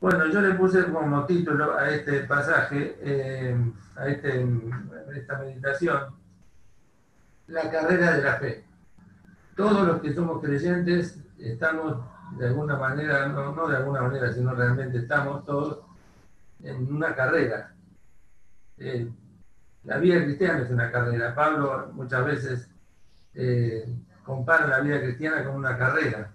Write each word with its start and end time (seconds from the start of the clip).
Bueno, 0.00 0.26
yo 0.28 0.40
le 0.40 0.54
puse 0.54 0.90
como 0.90 1.26
título 1.26 1.76
a 1.76 1.90
este 1.90 2.20
pasaje, 2.20 2.96
eh, 3.02 3.54
a, 3.96 4.08
este, 4.08 4.30
a 4.32 5.14
esta 5.14 5.38
meditación, 5.38 6.16
la 7.48 7.70
carrera 7.70 8.16
de 8.16 8.22
la 8.22 8.36
fe. 8.36 8.64
Todos 9.54 9.86
los 9.86 10.00
que 10.00 10.14
somos 10.14 10.42
creyentes 10.42 11.18
estamos 11.38 11.98
de 12.38 12.46
alguna 12.46 12.76
manera, 12.76 13.28
no, 13.28 13.54
no 13.54 13.68
de 13.68 13.76
alguna 13.76 14.00
manera, 14.00 14.32
sino 14.32 14.54
realmente 14.54 14.96
estamos 14.96 15.44
todos 15.44 15.80
en 16.62 16.94
una 16.94 17.14
carrera. 17.14 17.74
Eh, 18.78 19.06
la 19.84 19.98
vida 19.98 20.24
cristiana 20.24 20.60
es 20.60 20.70
una 20.70 20.90
carrera. 20.90 21.34
Pablo 21.34 21.90
muchas 21.92 22.24
veces 22.24 22.70
eh, 23.34 23.86
compara 24.24 24.66
la 24.66 24.80
vida 24.80 24.98
cristiana 25.02 25.44
con 25.44 25.56
una 25.56 25.76
carrera. 25.76 26.32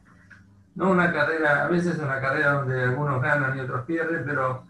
No 0.75 0.91
una 0.91 1.11
carrera, 1.11 1.65
a 1.65 1.67
veces 1.67 1.97
una 1.97 2.19
carrera 2.19 2.53
donde 2.53 2.83
algunos 2.83 3.21
ganan 3.21 3.57
y 3.57 3.61
otros 3.61 3.85
pierden, 3.85 4.23
pero 4.25 4.65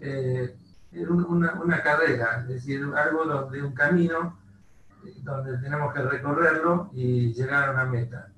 eh, 0.00 0.54
una, 0.92 1.54
una, 1.54 1.82
carrera, 1.82 2.40
es 2.42 2.48
decir, 2.48 2.84
algo 2.94 3.24
donde 3.24 3.62
un 3.62 3.72
camino 3.72 4.38
donde 5.22 5.58
tenemos 5.58 5.92
que 5.92 6.02
recorrerlo 6.02 6.90
y 6.92 7.32
llegar 7.32 7.68
a 7.68 7.72
una 7.72 7.84
meta. 7.84 8.28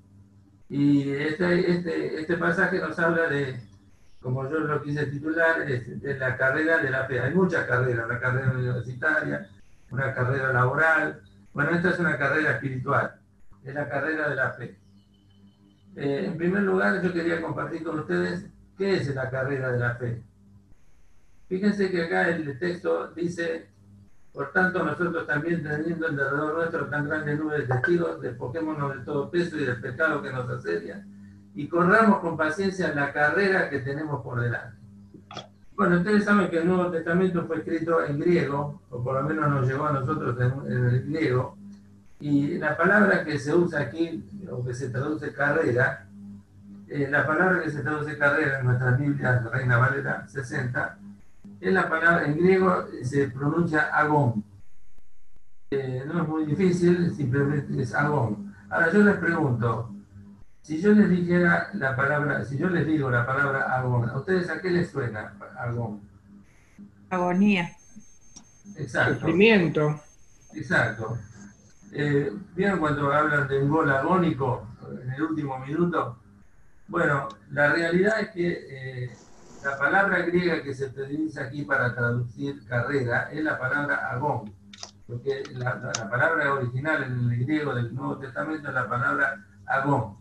Y 0.69 1.11
este, 1.11 1.71
este, 1.71 2.21
este 2.21 2.37
pasaje 2.37 2.79
nos 2.79 2.99
habla 2.99 3.29
de, 3.29 3.61
como 4.21 4.49
yo 4.51 4.59
lo 4.61 4.83
quise 4.83 5.07
titular, 5.07 5.65
de 5.67 6.19
la 6.19 6.37
carrera 6.37 6.79
de 6.79 6.91
la 6.91 7.05
fe. 7.05 7.21
Hay 7.21 7.35
muchas 7.35 7.67
carreras, 7.67 8.07
una 8.07 8.21
carrera 8.21 8.51
universitaria, 8.53 9.49
una 9.91 10.13
carrera 10.13 10.53
laboral. 10.53 11.23
Bueno, 11.53 11.71
esta 11.71 11.91
es 11.91 11.99
una 11.99 12.19
carrera 12.19 12.53
espiritual, 12.53 13.19
es 13.65 13.75
la 13.75 13.89
carrera 13.89 14.29
de 14.29 14.37
la 14.37 14.51
fe. 14.51 14.79
Eh, 15.99 16.27
en 16.27 16.37
primer 16.37 16.63
lugar, 16.63 17.03
yo 17.03 17.13
quería 17.13 17.43
compartir 17.43 17.83
con 17.83 17.99
ustedes 17.99 18.47
qué 18.77 18.97
es 18.97 19.15
la 19.15 19.29
carrera 19.31 19.73
de 19.73 19.79
la 19.79 19.95
fe. 19.97 20.23
Fíjense 21.49 21.91
que 21.91 22.05
acá 22.05 22.29
el 22.29 22.59
texto 22.59 23.09
dice 23.09 23.69
por 24.39 24.53
tanto, 24.53 24.85
nosotros 24.85 25.27
también 25.27 25.65
teniendo 25.65 26.07
en 26.07 26.15
derredor 26.15 26.55
nuestro 26.55 26.87
tan 26.87 27.09
grande 27.09 27.35
nube 27.35 27.59
de 27.59 27.67
testigos, 27.67 28.21
despoquémonos 28.21 28.97
de 28.97 29.05
todo 29.05 29.29
peso 29.29 29.57
y 29.57 29.65
del 29.65 29.81
pecado 29.81 30.23
que 30.23 30.31
nos 30.31 30.49
asedia 30.49 31.05
y 31.57 31.67
corramos 31.67 32.21
con 32.21 32.37
paciencia 32.37 32.95
la 32.95 33.13
carrera 33.13 33.69
que 33.69 33.81
tenemos 33.81 34.23
por 34.23 34.41
delante. 34.41 34.77
Bueno, 35.75 35.97
ustedes 35.97 36.25
saben 36.25 36.49
que 36.51 36.59
el 36.59 36.69
Nuevo 36.69 36.89
Testamento 36.89 37.45
fue 37.49 37.57
escrito 37.57 38.05
en 38.05 38.21
griego, 38.21 38.81
o 38.91 39.03
por 39.03 39.21
lo 39.21 39.29
menos 39.29 39.51
nos 39.51 39.67
llegó 39.67 39.87
a 39.87 39.93
nosotros 39.95 40.37
en, 40.41 40.85
el 40.85 41.03
griego, 41.07 41.58
y 42.21 42.59
la 42.59 42.77
palabra 42.77 43.25
que 43.25 43.39
se 43.39 43.55
usa 43.55 43.81
aquí, 43.81 44.25
o 44.51 44.65
que 44.65 44.75
se 44.75 44.91
traduce 44.91 45.33
carrera, 45.33 46.07
eh, 46.89 47.07
la 47.11 47.27
palabra 47.27 47.63
que 47.63 47.71
se 47.71 47.83
traduce 47.83 48.19
carrera 48.19 48.59
en 48.59 48.67
nuestra 48.67 48.93
Biblia, 48.93 49.41
Reina 49.53 49.79
Valera 49.79 50.27
60, 50.27 50.99
es 51.61 51.73
la 51.73 51.89
palabra, 51.89 52.27
en 52.27 52.37
griego 52.37 52.87
se 53.03 53.29
pronuncia 53.29 53.83
agón. 53.93 54.45
Eh, 55.71 56.03
no 56.07 56.23
es 56.23 56.29
muy 56.29 56.47
difícil, 56.47 57.15
simplemente 57.15 57.81
es 57.81 57.95
agón. 57.95 58.55
Ahora 58.71 58.93
yo 58.93 59.03
les 59.03 59.17
pregunto, 59.17 59.95
si 60.63 60.81
yo 60.81 60.93
les 60.93 61.09
dijera 61.11 61.71
la 61.75 61.95
palabra, 61.95 62.45
si 62.45 62.59
yo 62.59 62.69
les 62.69 62.87
digo 62.87 63.11
la 63.11 63.25
palabra 63.27 63.77
agón, 63.77 64.09
¿a 64.09 64.19
ustedes 64.19 64.51
a 64.51 64.61
qué 64.61 64.71
les 64.71 64.91
suena 64.91 65.35
agón? 65.59 66.01
Agonía. 67.11 67.71
Exacto. 68.77 69.15
Sufrimiento. 69.15 70.01
Exacto. 70.55 71.19
Eh, 72.01 72.33
¿Vieron 72.55 72.79
cuando 72.79 73.13
hablan 73.13 73.49
de 73.49 73.61
un 73.61 73.71
gol 73.71 73.91
agónico 73.91 74.69
en 75.03 75.11
el 75.11 75.21
último 75.21 75.59
minuto? 75.59 76.17
Bueno, 76.87 77.27
la 77.51 77.73
realidad 77.73 78.21
es 78.21 78.29
que 78.29 78.67
eh, 78.71 79.11
la 79.65 79.77
palabra 79.77 80.19
griega 80.21 80.63
que 80.63 80.73
se 80.75 80.87
utiliza 80.87 81.43
aquí 81.43 81.63
para 81.63 81.93
traducir 81.97 82.65
carrera 82.69 83.29
es 83.33 83.43
la 83.43 83.59
palabra 83.59 84.13
agón, 84.13 84.55
porque 85.09 85.43
la, 85.55 85.91
palabra 86.09 86.55
original 86.55 87.03
en 87.03 87.33
el 87.33 87.45
griego 87.45 87.75
del 87.75 87.93
Nuevo 87.93 88.17
Testamento 88.19 88.69
es 88.69 88.75
la 88.75 88.89
palabra 88.89 89.45
agón. 89.67 90.19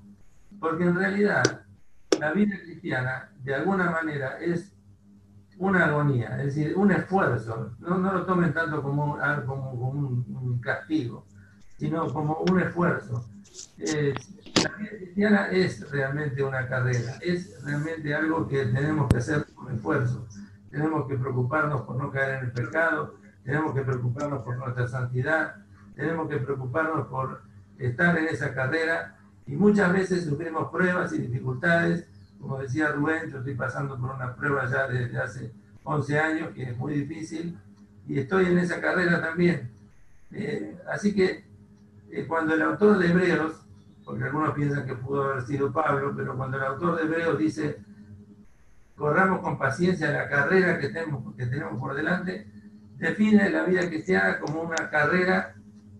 Porque 0.60 0.84
en 0.84 0.96
realidad 0.96 1.44
la 2.20 2.32
vida 2.32 2.58
cristiana 2.58 3.30
de 3.44 3.54
alguna 3.54 3.92
manera 3.92 4.40
es 4.40 4.74
una 5.60 5.86
agonía, 5.86 6.38
es 6.40 6.56
decir, 6.56 6.76
un 6.76 6.92
esfuerzo. 6.92 7.76
No, 7.78 8.00
lo 8.00 8.26
tomen 8.26 8.52
tanto 8.52 8.82
como, 8.82 9.20
como, 9.46 9.90
un, 9.92 10.60
castigo, 10.60 11.27
sino 11.78 12.12
como 12.14 12.38
un 12.50 12.60
esfuerzo. 12.60 13.26
Eh, 13.78 14.14
la 14.64 14.70
vida 14.78 14.90
cristiana 14.90 15.48
es 15.52 15.90
realmente 15.92 16.44
una 16.44 16.68
carrera, 16.68 17.18
es 17.22 17.64
realmente 17.64 18.14
algo 18.14 18.48
que 18.48 18.66
tenemos 18.66 19.08
que 19.10 19.18
hacer 19.18 19.46
con 19.54 19.74
esfuerzo. 19.74 20.28
Tenemos 20.72 21.08
que 21.08 21.16
preocuparnos 21.16 21.82
por 21.82 21.96
no 21.96 22.12
caer 22.12 22.40
en 22.40 22.46
el 22.46 22.52
pecado, 22.52 23.16
tenemos 23.44 23.74
que 23.74 23.82
preocuparnos 23.82 24.44
por 24.44 24.58
nuestra 24.58 24.88
santidad, 24.88 25.56
tenemos 25.96 26.28
que 26.28 26.38
preocuparnos 26.38 27.08
por 27.08 27.42
estar 27.80 28.18
en 28.18 28.28
esa 28.28 28.54
carrera 28.54 29.16
y 29.46 29.56
muchas 29.56 29.94
veces 29.94 30.26
sufrimos 30.26 30.70
pruebas 30.72 31.14
y 31.14 31.20
dificultades. 31.20 32.06
Como 32.42 32.60
decía 32.60 32.92
Rubén, 32.92 33.32
yo 33.32 33.40
estoy 33.40 33.56
pasando 33.56 33.98
por 33.98 34.14
una 34.14 34.36
prueba 34.36 34.70
ya 34.70 34.88
desde 34.88 35.18
hace 35.18 35.52
11 35.84 36.20
años 36.20 36.50
que 36.54 36.64
es 36.64 36.78
muy 36.78 36.94
difícil 36.96 37.58
y 38.08 38.20
estoy 38.20 38.46
en 38.46 38.58
esa 38.60 38.82
carrera 38.82 39.22
también. 39.22 39.72
Eh, 40.32 40.78
así 40.92 41.16
que 41.16 41.47
cuando 42.28 42.53
el 42.53 42.62
autor 42.62 42.97
de 42.97 43.09
Hebreos 43.09 43.68
porque 44.07 44.23
algunos 44.23 44.53
piensan 44.53 44.85
que 44.85 44.95
pudo 44.95 45.22
haber 45.22 45.44
sido 45.44 45.73
Pablo, 45.73 46.13
pero 46.16 46.38
cuando 46.38 46.56
el 46.56 46.63
autor 46.63 46.95
de 46.95 47.03
Hebreos 47.03 47.38
dice, 47.38 47.78
corramos 48.95 49.41
con 49.41 49.57
paciencia 49.59 50.09
la 50.12 50.29
carrera 50.29 50.79
que 50.79 50.88
tenemos, 50.88 51.35
que 51.35 51.45
tenemos 51.45 51.78
por 51.78 51.94
delante, 51.94 52.47
define 52.97 53.50
la 53.50 53.63
vida 53.66 53.81
cristiana 53.90 54.40
como 54.40 54.62
una 54.62 54.90
carrera 54.90 55.56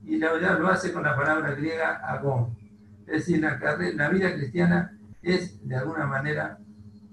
y 0.06 0.18
la 0.18 0.34
lo 0.58 0.70
hace 0.70 0.94
con 0.94 1.04
la 1.04 1.18
palabra 1.18 1.52
griega 1.52 1.96
agón. 1.98 2.56
Es 3.08 3.26
decir, 3.26 3.42
la, 3.42 3.60
la 3.96 4.10
vida 4.10 4.34
cristiana 4.34 4.98
es 5.22 5.68
de 5.68 5.76
alguna 5.76 6.08
manera 6.08 6.60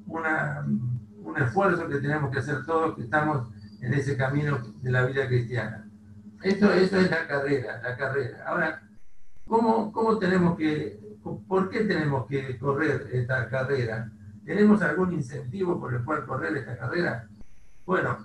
un 0.06 1.42
esfuerzo 1.42 1.88
que 1.88 1.96
tenemos 1.96 2.30
que 2.30 2.38
hacer 2.38 2.64
todos 2.64 2.94
que 2.94 3.02
estamos 3.02 3.48
en 3.80 3.94
ese 3.94 4.16
camino 4.16 4.58
de 4.80 4.92
la 4.92 5.04
vida 5.06 5.26
cristiana. 5.26 5.88
Esto, 6.44 6.72
esto 6.72 6.98
es 6.98 7.10
la 7.10 7.26
carrera, 7.26 7.80
la 7.82 7.96
carrera. 7.96 8.44
Ahora, 8.46 8.80
¿Cómo, 9.46 9.92
¿Cómo 9.92 10.18
tenemos 10.18 10.56
que, 10.56 10.98
por 11.46 11.68
qué 11.68 11.84
tenemos 11.84 12.26
que 12.26 12.58
correr 12.58 13.08
esta 13.12 13.48
carrera? 13.48 14.10
¿Tenemos 14.44 14.80
algún 14.82 15.12
incentivo 15.12 15.78
por 15.78 15.94
el 15.94 16.04
cual 16.04 16.24
correr 16.24 16.56
esta 16.56 16.78
carrera? 16.78 17.28
Bueno, 17.84 18.18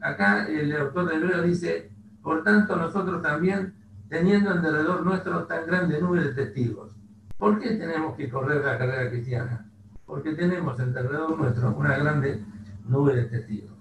acá 0.00 0.46
el 0.48 0.74
autor 0.76 1.08
de 1.08 1.16
Hebreo 1.16 1.42
dice, 1.42 1.90
por 2.22 2.42
tanto 2.42 2.74
nosotros 2.76 3.22
también, 3.22 3.74
teniendo 4.08 4.52
en 4.52 4.62
derredor 4.62 5.04
nuestro 5.04 5.44
tan 5.44 5.66
grande 5.66 6.00
nube 6.00 6.24
de 6.24 6.34
testigos. 6.34 6.92
¿Por 7.38 7.60
qué 7.60 7.76
tenemos 7.76 8.16
que 8.16 8.28
correr 8.28 8.64
la 8.64 8.76
carrera 8.76 9.10
cristiana? 9.10 9.70
Porque 10.04 10.34
tenemos 10.34 10.78
en 10.80 10.92
derredor 10.92 11.38
nuestro 11.38 11.70
una 11.70 11.96
grande 11.96 12.44
nube 12.84 13.14
de 13.14 13.24
testigos. 13.24 13.72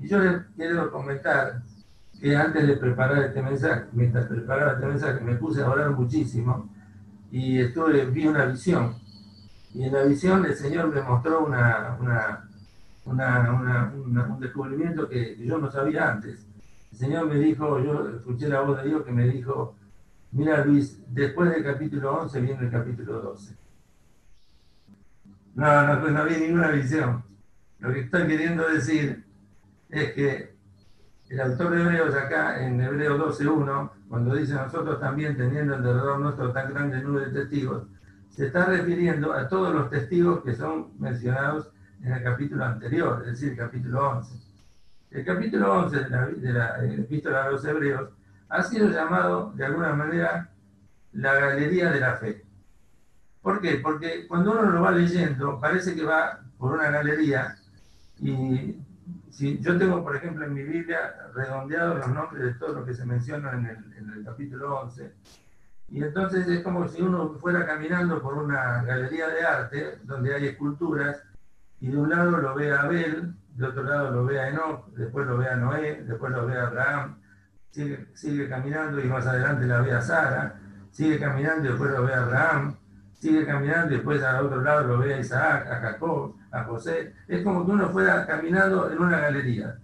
Y 0.00 0.08
yo 0.08 0.18
les 0.20 0.42
quiero 0.56 0.90
comentar 0.90 1.60
que 2.20 2.36
antes 2.36 2.66
de 2.66 2.76
preparar 2.76 3.24
este 3.24 3.42
mensaje, 3.42 3.86
mientras 3.92 4.26
preparaba 4.26 4.72
este 4.72 4.86
mensaje, 4.86 5.20
me 5.24 5.36
puse 5.36 5.62
a 5.62 5.70
orar 5.70 5.90
muchísimo 5.90 6.68
y 7.30 7.58
estuve, 7.58 8.04
vi 8.06 8.26
una 8.26 8.44
visión. 8.44 8.94
Y 9.72 9.84
en 9.84 9.92
la 9.92 10.02
visión 10.02 10.44
el 10.44 10.54
Señor 10.54 10.92
me 10.92 11.00
mostró 11.00 11.46
una, 11.46 11.96
una, 13.06 13.92
un 13.94 14.40
descubrimiento 14.40 15.08
que 15.08 15.36
yo 15.38 15.58
no 15.58 15.70
sabía 15.70 16.10
antes. 16.10 16.46
El 16.92 16.98
Señor 16.98 17.26
me 17.26 17.36
dijo, 17.36 17.82
yo 17.82 18.10
escuché 18.16 18.48
la 18.48 18.60
voz 18.60 18.82
de 18.82 18.88
Dios 18.88 19.04
que 19.04 19.12
me 19.12 19.26
dijo, 19.26 19.76
mira 20.32 20.64
Luis, 20.64 21.00
después 21.08 21.50
del 21.50 21.64
capítulo 21.64 22.20
11 22.22 22.40
viene 22.40 22.64
el 22.64 22.70
capítulo 22.70 23.20
12. 23.20 23.56
No, 25.54 25.86
no, 25.86 26.10
no 26.10 26.24
vi 26.24 26.36
ninguna 26.36 26.68
visión. 26.68 27.24
Lo 27.78 27.92
que 27.92 28.00
estoy 28.00 28.26
queriendo 28.26 28.68
decir 28.68 29.24
es 29.88 30.12
que 30.12 30.49
el 31.30 31.40
autor 31.40 31.70
de 31.70 31.82
Hebreos 31.82 32.14
acá 32.16 32.60
en 32.60 32.80
Hebreo 32.80 33.16
12.1, 33.16 33.90
cuando 34.08 34.34
dice 34.34 34.54
nosotros 34.54 34.98
también 34.98 35.36
teniendo 35.36 35.76
alrededor 35.76 36.18
nuestro 36.18 36.52
tan 36.52 36.74
grande 36.74 37.00
número 37.00 37.26
de 37.26 37.42
testigos, 37.42 37.84
se 38.30 38.46
está 38.46 38.66
refiriendo 38.66 39.32
a 39.32 39.48
todos 39.48 39.72
los 39.72 39.88
testigos 39.90 40.42
que 40.42 40.56
son 40.56 40.88
mencionados 40.98 41.70
en 42.02 42.12
el 42.14 42.22
capítulo 42.24 42.64
anterior, 42.64 43.22
es 43.24 43.32
decir, 43.32 43.50
el 43.50 43.56
capítulo 43.56 44.10
11. 44.10 44.34
El 45.12 45.24
capítulo 45.24 45.72
11 45.72 45.96
de 45.96 46.10
la, 46.10 46.26
de 46.26 46.52
la 46.52 46.84
epístola 46.84 47.44
a 47.44 47.50
los 47.52 47.64
Hebreos 47.64 48.10
ha 48.48 48.62
sido 48.64 48.88
llamado 48.88 49.52
de 49.54 49.66
alguna 49.66 49.94
manera 49.94 50.50
la 51.12 51.34
galería 51.34 51.92
de 51.92 52.00
la 52.00 52.16
fe. 52.16 52.44
¿Por 53.40 53.60
qué? 53.60 53.76
Porque 53.76 54.26
cuando 54.26 54.50
uno 54.50 54.62
lo 54.62 54.82
va 54.82 54.90
leyendo, 54.90 55.60
parece 55.60 55.94
que 55.94 56.02
va 56.02 56.40
por 56.58 56.72
una 56.72 56.90
galería 56.90 57.56
y 58.18 58.76
si 59.30 59.60
yo 59.60 59.78
tengo, 59.78 60.02
por 60.02 60.16
ejemplo, 60.16 60.44
en 60.44 60.54
mi 60.54 60.62
Biblia 60.62 61.14
redondeados 61.34 61.98
los 61.98 62.08
nombres 62.08 62.42
de 62.42 62.54
todos 62.54 62.76
los 62.76 62.84
que 62.84 62.94
se 62.94 63.06
mencionan 63.06 63.66
en 63.96 64.10
el, 64.10 64.24
capítulo 64.24 64.80
11, 64.80 65.12
y 65.88 66.02
entonces 66.02 66.46
es 66.48 66.62
como 66.62 66.86
si 66.88 67.02
uno 67.02 67.34
fuera 67.40 67.66
caminando 67.66 68.20
por 68.20 68.34
una 68.34 68.82
galería 68.82 69.28
de 69.28 69.42
arte 69.42 69.98
donde 70.04 70.34
hay 70.34 70.46
esculturas, 70.46 71.22
y 71.80 71.88
de 71.88 71.96
un 71.96 72.10
lado 72.10 72.32
lo 72.32 72.54
ve 72.54 72.72
a 72.72 72.82
Abel, 72.82 73.34
de 73.54 73.66
otro 73.66 73.82
lado 73.82 74.10
lo 74.10 74.24
ve 74.24 74.40
a 74.40 74.48
Enoch, 74.48 74.86
después 74.94 75.26
lo 75.26 75.38
ve 75.38 75.48
a 75.48 75.56
Noé, 75.56 76.02
después 76.06 76.32
lo 76.32 76.46
ve 76.46 76.58
a 76.58 76.66
Abraham, 76.66 77.20
sigue, 77.70 78.08
sigue 78.14 78.48
caminando 78.48 79.00
y 79.00 79.04
más 79.04 79.26
adelante 79.26 79.66
la 79.66 79.80
ve 79.80 79.92
a 79.92 80.00
Sara, 80.00 80.60
sigue 80.90 81.18
caminando 81.18 81.66
y 81.66 81.68
después 81.68 81.90
lo 81.90 82.04
ve 82.04 82.14
a 82.14 82.22
Abraham, 82.24 82.76
sigue 83.20 83.44
caminando 83.46 83.92
y 83.92 83.96
después 83.96 84.22
al 84.22 84.46
otro 84.46 84.62
lado 84.62 84.86
lo 84.86 84.98
ve 84.98 85.14
a 85.14 85.20
Isaac, 85.20 85.66
a 85.70 85.76
Jacob, 85.76 86.34
a 86.50 86.64
José. 86.64 87.14
Es 87.28 87.42
como 87.44 87.64
que 87.64 87.72
uno 87.72 87.90
fuera 87.90 88.26
caminando 88.26 88.90
en 88.90 88.98
una 88.98 89.20
galería. 89.20 89.76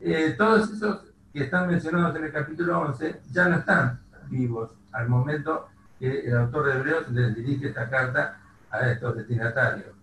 Eh, 0.00 0.34
todos 0.36 0.72
esos 0.72 1.04
que 1.32 1.44
están 1.44 1.68
mencionados 1.68 2.16
en 2.16 2.24
el 2.24 2.32
capítulo 2.32 2.80
11 2.80 3.20
ya 3.30 3.48
no 3.48 3.56
están 3.58 4.00
vivos 4.28 4.70
al 4.92 5.08
momento 5.08 5.68
que 5.98 6.20
el 6.26 6.36
autor 6.36 6.66
de 6.66 6.72
Hebreos 6.74 7.10
les 7.10 7.34
dirige 7.34 7.68
esta 7.68 7.88
carta 7.88 8.40
a 8.70 8.90
estos 8.90 9.16
destinatarios. 9.16 9.94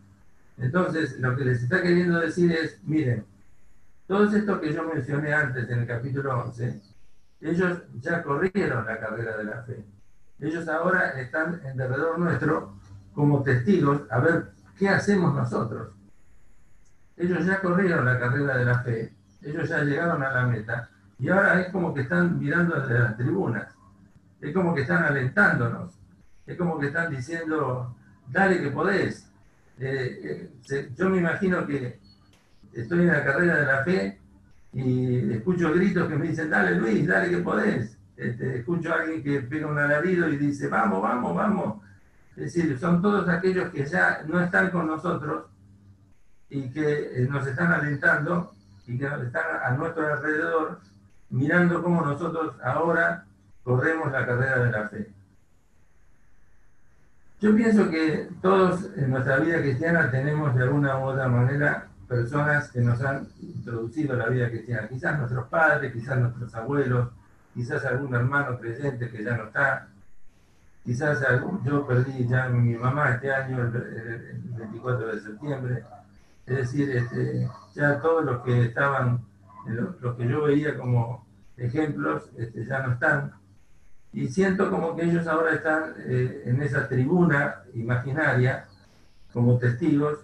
Entonces, 0.57 1.19
lo 1.19 1.35
que 1.35 1.43
les 1.43 1.63
está 1.63 1.81
queriendo 1.81 2.19
decir 2.19 2.51
es, 2.51 2.79
miren, 2.83 3.25
todos 4.07 4.33
estos 4.33 4.59
que 4.59 4.73
yo 4.73 4.83
mencioné 4.83 5.33
antes 5.33 5.69
en 5.69 5.79
el 5.79 5.87
capítulo 5.87 6.39
11, 6.45 6.81
ellos 7.41 7.79
ya 7.99 8.23
corrieron 8.23 8.85
la 8.85 8.99
carrera 8.99 9.37
de 9.37 9.43
la 9.43 9.61
fe. 9.63 9.83
Ellos 10.39 10.67
ahora 10.67 11.19
están 11.19 11.61
en 11.63 11.77
derredor 11.77 12.19
nuestro 12.19 12.75
como 13.13 13.41
testigos 13.43 14.01
a 14.09 14.19
ver 14.19 14.51
qué 14.77 14.89
hacemos 14.89 15.33
nosotros. 15.33 15.93
Ellos 17.17 17.45
ya 17.45 17.61
corrieron 17.61 18.05
la 18.05 18.19
carrera 18.19 18.57
de 18.57 18.65
la 18.65 18.79
fe, 18.79 19.13
ellos 19.41 19.69
ya 19.69 19.83
llegaron 19.83 20.21
a 20.21 20.31
la 20.31 20.45
meta 20.45 20.89
y 21.17 21.29
ahora 21.29 21.61
es 21.61 21.71
como 21.71 21.93
que 21.93 22.01
están 22.01 22.37
mirando 22.37 22.79
desde 22.79 22.99
las 22.99 23.15
tribunas, 23.15 23.73
es 24.41 24.53
como 24.53 24.75
que 24.75 24.81
están 24.81 25.03
alentándonos, 25.03 25.93
es 26.45 26.57
como 26.57 26.77
que 26.77 26.87
están 26.87 27.09
diciendo, 27.09 27.95
dale 28.29 28.61
que 28.61 28.69
podés. 28.69 29.29
Eh, 29.79 30.49
eh, 30.69 30.91
yo 30.97 31.09
me 31.09 31.17
imagino 31.17 31.65
que 31.65 31.99
estoy 32.73 32.99
en 32.99 33.07
la 33.07 33.23
carrera 33.23 33.57
de 33.57 33.65
la 33.65 33.83
fe 33.83 34.19
y 34.73 35.33
escucho 35.33 35.73
gritos 35.73 36.09
que 36.09 36.15
me 36.17 36.27
dicen, 36.27 36.49
dale 36.49 36.75
Luis, 36.75 37.07
dale 37.07 37.29
que 37.29 37.37
podés. 37.37 37.94
Este, 38.17 38.59
escucho 38.59 38.93
a 38.93 39.01
alguien 39.01 39.23
que 39.23 39.41
pega 39.41 39.67
un 39.67 39.77
alarido 39.77 40.29
y 40.29 40.37
dice, 40.37 40.67
vamos, 40.67 41.01
vamos, 41.01 41.35
vamos. 41.35 41.81
Es 42.35 42.53
decir, 42.53 42.77
son 42.79 43.01
todos 43.01 43.27
aquellos 43.27 43.71
que 43.71 43.85
ya 43.85 44.23
no 44.27 44.41
están 44.41 44.69
con 44.69 44.87
nosotros 44.87 45.45
y 46.49 46.69
que 46.71 47.23
eh, 47.23 47.27
nos 47.29 47.45
están 47.47 47.71
alentando 47.71 48.53
y 48.87 48.97
que 48.97 49.05
están 49.05 49.43
a 49.63 49.71
nuestro 49.71 50.13
alrededor 50.13 50.79
mirando 51.29 51.81
cómo 51.81 52.01
nosotros 52.05 52.55
ahora 52.63 53.25
corremos 53.63 54.11
la 54.11 54.25
carrera 54.25 54.63
de 54.63 54.71
la 54.71 54.87
fe. 54.87 55.07
Yo 57.41 57.55
pienso 57.55 57.89
que 57.89 58.29
todos 58.41 58.89
en 58.95 59.09
nuestra 59.11 59.37
vida 59.37 59.59
cristiana 59.59 60.09
tenemos 60.09 60.55
de 60.55 60.63
alguna 60.63 60.97
u 60.97 61.03
otra 61.03 61.27
manera 61.27 61.87
personas 62.07 62.71
que 62.71 62.81
nos 62.81 63.01
han 63.01 63.27
introducido 63.41 64.15
la 64.15 64.29
vida 64.29 64.49
cristiana, 64.49 64.87
quizás 64.87 65.17
nuestros 65.17 65.47
padres, 65.47 65.91
quizás 65.91 66.19
nuestros 66.19 66.53
abuelos, 66.55 67.09
quizás 67.55 67.85
algún 67.85 68.13
hermano 68.13 68.59
presente 68.59 69.09
que 69.09 69.23
ya 69.23 69.37
no 69.37 69.45
está, 69.45 69.87
quizás 70.83 71.25
yo 71.63 71.87
perdí 71.87 72.27
ya 72.27 72.45
a 72.45 72.49
mi 72.49 72.75
mamá 72.75 73.11
este 73.11 73.33
año, 73.33 73.61
el, 73.61 74.41
24 74.57 75.15
de 75.15 75.21
septiembre, 75.21 75.83
es 76.45 76.57
decir, 76.57 76.91
este, 76.91 77.49
ya 77.73 77.99
todos 78.01 78.25
los 78.25 78.43
que 78.43 78.65
estaban, 78.65 79.25
los, 79.65 80.15
que 80.15 80.27
yo 80.27 80.43
veía 80.43 80.77
como 80.77 81.25
ejemplos, 81.57 82.29
este, 82.37 82.65
ya 82.65 82.85
no 82.85 82.93
están. 82.93 83.33
Y 84.13 84.27
siento 84.27 84.69
como 84.69 84.95
que 84.95 85.03
ellos 85.03 85.25
ahora 85.27 85.55
están 85.55 85.93
eh, 86.05 86.43
en 86.45 86.61
esa 86.61 86.87
tribuna 86.87 87.63
imaginaria 87.73 88.67
como 89.33 89.57
testigos, 89.57 90.19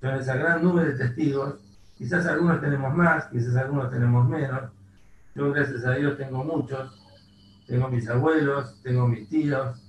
son 0.00 0.14
esa 0.14 0.36
gran 0.36 0.62
nube 0.62 0.84
de 0.84 0.92
testigos. 0.92 1.54
Quizás 1.96 2.26
algunos 2.26 2.60
tenemos 2.60 2.94
más, 2.94 3.26
quizás 3.26 3.56
algunos 3.56 3.90
tenemos 3.90 4.28
menos. 4.28 4.75
Yo, 5.36 5.52
gracias 5.52 5.84
a 5.84 5.92
Dios, 5.92 6.16
tengo 6.16 6.42
muchos. 6.42 6.98
Tengo 7.66 7.88
mis 7.88 8.08
abuelos, 8.08 8.80
tengo 8.82 9.06
mis 9.06 9.28
tíos, 9.28 9.82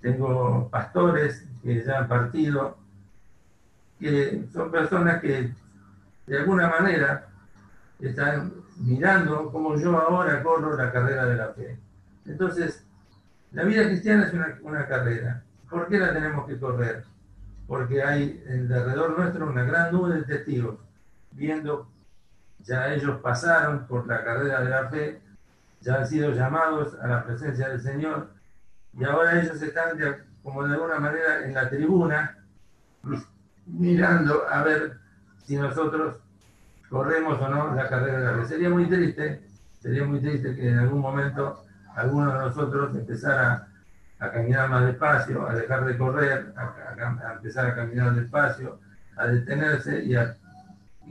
tengo 0.00 0.68
pastores 0.70 1.46
que 1.62 1.84
ya 1.84 1.98
han 1.98 2.08
partido, 2.08 2.78
que 4.00 4.48
son 4.52 4.72
personas 4.72 5.20
que 5.20 5.52
de 6.26 6.38
alguna 6.38 6.68
manera 6.68 7.28
están 8.00 8.52
mirando 8.78 9.52
como 9.52 9.76
yo 9.76 9.96
ahora 10.00 10.42
corro 10.42 10.76
la 10.76 10.90
carrera 10.90 11.26
de 11.26 11.36
la 11.36 11.52
fe. 11.52 11.78
Entonces, 12.26 12.84
la 13.52 13.62
vida 13.62 13.84
cristiana 13.84 14.26
es 14.26 14.32
una, 14.32 14.58
una 14.62 14.88
carrera. 14.88 15.44
¿Por 15.70 15.86
qué 15.86 15.98
la 15.98 16.12
tenemos 16.12 16.44
que 16.44 16.58
correr? 16.58 17.04
Porque 17.68 18.02
hay 18.02 18.42
alrededor 18.48 19.16
nuestro 19.16 19.48
una 19.48 19.62
gran 19.62 19.92
nube 19.92 20.16
de 20.16 20.22
testigos, 20.24 20.80
viendo, 21.30 21.88
ya 22.68 22.92
ellos 22.92 23.18
pasaron 23.22 23.86
por 23.86 24.06
la 24.06 24.22
carrera 24.22 24.60
de 24.60 24.68
la 24.68 24.88
fe, 24.88 25.20
ya 25.80 25.94
han 25.94 26.06
sido 26.06 26.32
llamados 26.32 26.94
a 27.00 27.06
la 27.06 27.24
presencia 27.24 27.68
del 27.68 27.80
Señor, 27.80 28.28
y 28.92 29.04
ahora 29.04 29.40
ellos 29.40 29.60
están 29.62 29.98
como 30.42 30.66
de 30.66 30.74
alguna 30.74 30.98
manera 30.98 31.44
en 31.44 31.54
la 31.54 31.68
tribuna, 31.70 32.36
mirando 33.66 34.46
a 34.50 34.62
ver 34.62 34.98
si 35.44 35.56
nosotros 35.56 36.16
corremos 36.90 37.40
o 37.40 37.48
no 37.48 37.74
la 37.74 37.88
carrera 37.88 38.18
de 38.18 38.24
la 38.26 38.42
fe. 38.42 38.48
Sería 38.48 38.68
muy 38.68 38.86
triste, 38.86 39.42
sería 39.80 40.04
muy 40.04 40.20
triste 40.20 40.54
que 40.54 40.68
en 40.68 40.78
algún 40.78 41.00
momento 41.00 41.64
alguno 41.94 42.32
de 42.32 42.38
nosotros 42.38 42.94
empezara 42.94 43.66
a 44.18 44.30
caminar 44.30 44.68
más 44.68 44.84
despacio, 44.84 45.48
a 45.48 45.54
dejar 45.54 45.86
de 45.86 45.96
correr, 45.96 46.52
a, 46.56 47.32
empezar 47.32 47.66
a 47.66 47.74
caminar 47.74 48.14
despacio, 48.14 48.78
a 49.16 49.26
detenerse 49.26 50.04
y 50.04 50.16
a 50.16 50.36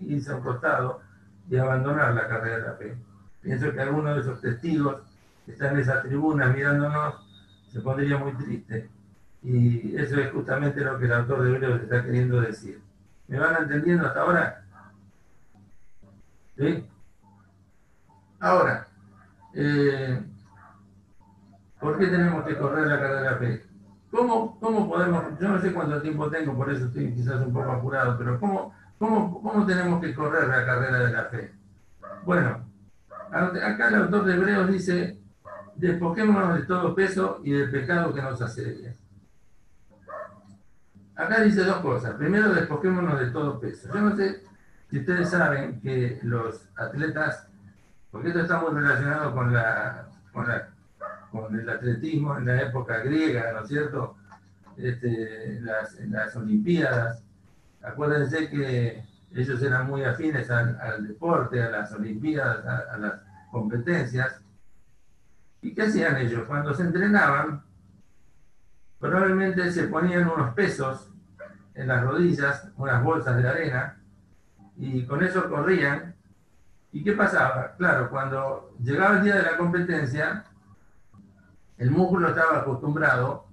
irse 0.01 0.31
a 0.31 0.35
un 0.35 0.41
costado 0.41 1.06
y 1.49 1.57
abandonar 1.57 2.13
la 2.13 2.27
carrera 2.27 2.57
de 2.57 2.67
la 2.67 2.73
fe. 2.73 2.97
Pienso 3.41 3.71
que 3.71 3.81
alguno 3.81 4.13
de 4.13 4.21
esos 4.21 4.41
testigos 4.41 5.01
que 5.45 5.53
están 5.53 5.75
en 5.75 5.81
esa 5.81 6.01
tribuna 6.01 6.47
mirándonos 6.47 7.15
se 7.71 7.79
pondría 7.81 8.17
muy 8.17 8.33
triste 8.33 8.89
y 9.43 9.95
eso 9.95 10.19
es 10.19 10.31
justamente 10.31 10.81
lo 10.81 10.97
que 10.97 11.05
el 11.05 11.13
autor 11.13 11.43
de 11.43 11.55
Hebreos 11.55 11.81
está 11.81 12.03
queriendo 12.03 12.41
decir. 12.41 12.81
¿Me 13.27 13.39
van 13.39 13.63
entendiendo 13.63 14.07
hasta 14.07 14.21
ahora? 14.21 14.63
¿Sí? 16.57 16.85
Ahora, 18.39 18.87
eh, 19.53 20.21
¿por 21.79 21.97
qué 21.97 22.07
tenemos 22.07 22.45
que 22.45 22.57
correr 22.57 22.87
la 22.87 22.99
carrera 22.99 23.21
de 23.21 23.31
la 23.31 23.37
fe? 23.37 23.65
¿Cómo, 24.11 24.59
¿Cómo 24.59 24.87
podemos, 24.89 25.39
yo 25.39 25.49
no 25.49 25.61
sé 25.61 25.73
cuánto 25.73 26.01
tiempo 26.01 26.29
tengo, 26.29 26.55
por 26.55 26.71
eso 26.71 26.85
estoy 26.85 27.13
quizás 27.13 27.41
un 27.41 27.53
poco 27.53 27.71
apurado, 27.71 28.17
pero 28.17 28.39
¿cómo, 28.39 28.73
cómo, 28.97 29.65
tenemos 29.65 30.01
que 30.01 30.13
correr 30.13 30.47
la 30.47 30.65
carrera 30.65 30.99
de 30.99 31.11
la 31.11 31.25
fe? 31.25 31.51
Bueno, 32.23 32.65
acá 33.31 33.87
el 33.89 33.95
autor 33.95 34.25
de 34.25 34.35
Hebreos 34.35 34.71
dice, 34.71 35.19
despojémonos 35.75 36.59
de 36.59 36.65
todo 36.65 36.95
peso 36.95 37.39
y 37.43 37.51
del 37.51 37.69
pecado 37.69 38.13
que 38.13 38.21
nos 38.21 38.41
asedia. 38.41 38.95
Acá 41.15 41.41
dice 41.41 41.63
dos 41.63 41.77
cosas. 41.77 42.13
Primero, 42.15 42.53
despojémonos 42.53 43.19
de 43.19 43.31
todo 43.31 43.59
peso. 43.59 43.89
Yo 43.93 44.01
no 44.01 44.15
sé 44.15 44.43
si 44.89 44.99
ustedes 44.99 45.29
saben 45.29 45.81
que 45.81 46.19
los 46.23 46.69
atletas, 46.75 47.47
porque 48.11 48.29
esto 48.29 48.41
está 48.41 48.59
muy 48.59 48.79
relacionado 48.79 49.33
con, 49.33 49.51
la, 49.51 50.07
con, 51.31 51.59
el 51.59 51.69
atletismo 51.69 52.37
en 52.37 52.45
la 52.45 52.61
época 52.61 52.99
griega, 52.99 53.51
¿no 53.53 53.61
es 53.61 53.67
cierto? 53.67 54.15
Este, 54.77 55.59
las, 55.61 55.99
las 56.01 56.35
Olimpiadas. 56.35 57.23
Acuérdense 57.87 58.49
que 58.49 59.03
ellos 59.33 59.61
eran 59.61 59.87
muy 59.87 60.03
afines 60.03 60.49
al, 60.49 61.07
deporte, 61.07 61.61
a 61.61 61.69
las 61.69 61.91
Olimpiadas, 61.93 62.65
a, 62.65 62.93
a 62.93 62.97
las 62.97 63.21
competencias. 63.51 64.41
¿Y 65.61 65.73
qué 65.73 65.83
hacían 65.83 66.17
ellos? 66.17 66.45
Cuando 66.47 66.73
se 66.73 66.83
entrenaban, 66.83 67.63
probablemente 68.99 69.71
se 69.71 69.87
ponían 69.87 70.27
unos 70.27 70.53
pesos 70.53 71.11
en 71.73 71.87
las 71.87 72.03
rodillas, 72.03 72.69
unas 72.77 73.03
bolsas 73.03 73.41
de 73.41 73.47
arena, 73.47 73.97
y 74.77 75.05
con 75.05 75.23
eso 75.23 75.49
corrían. 75.49 76.15
¿Y 76.91 77.03
qué 77.03 77.13
pasaba? 77.13 77.75
Claro, 77.77 78.09
cuando 78.09 78.73
llegaba 78.81 79.17
el 79.17 79.23
día 79.23 79.35
de 79.35 79.43
la 79.43 79.57
competencia, 79.57 80.45
el 81.77 81.91
músculo 81.91 82.29
estaba 82.29 82.59
acostumbrado 82.59 83.46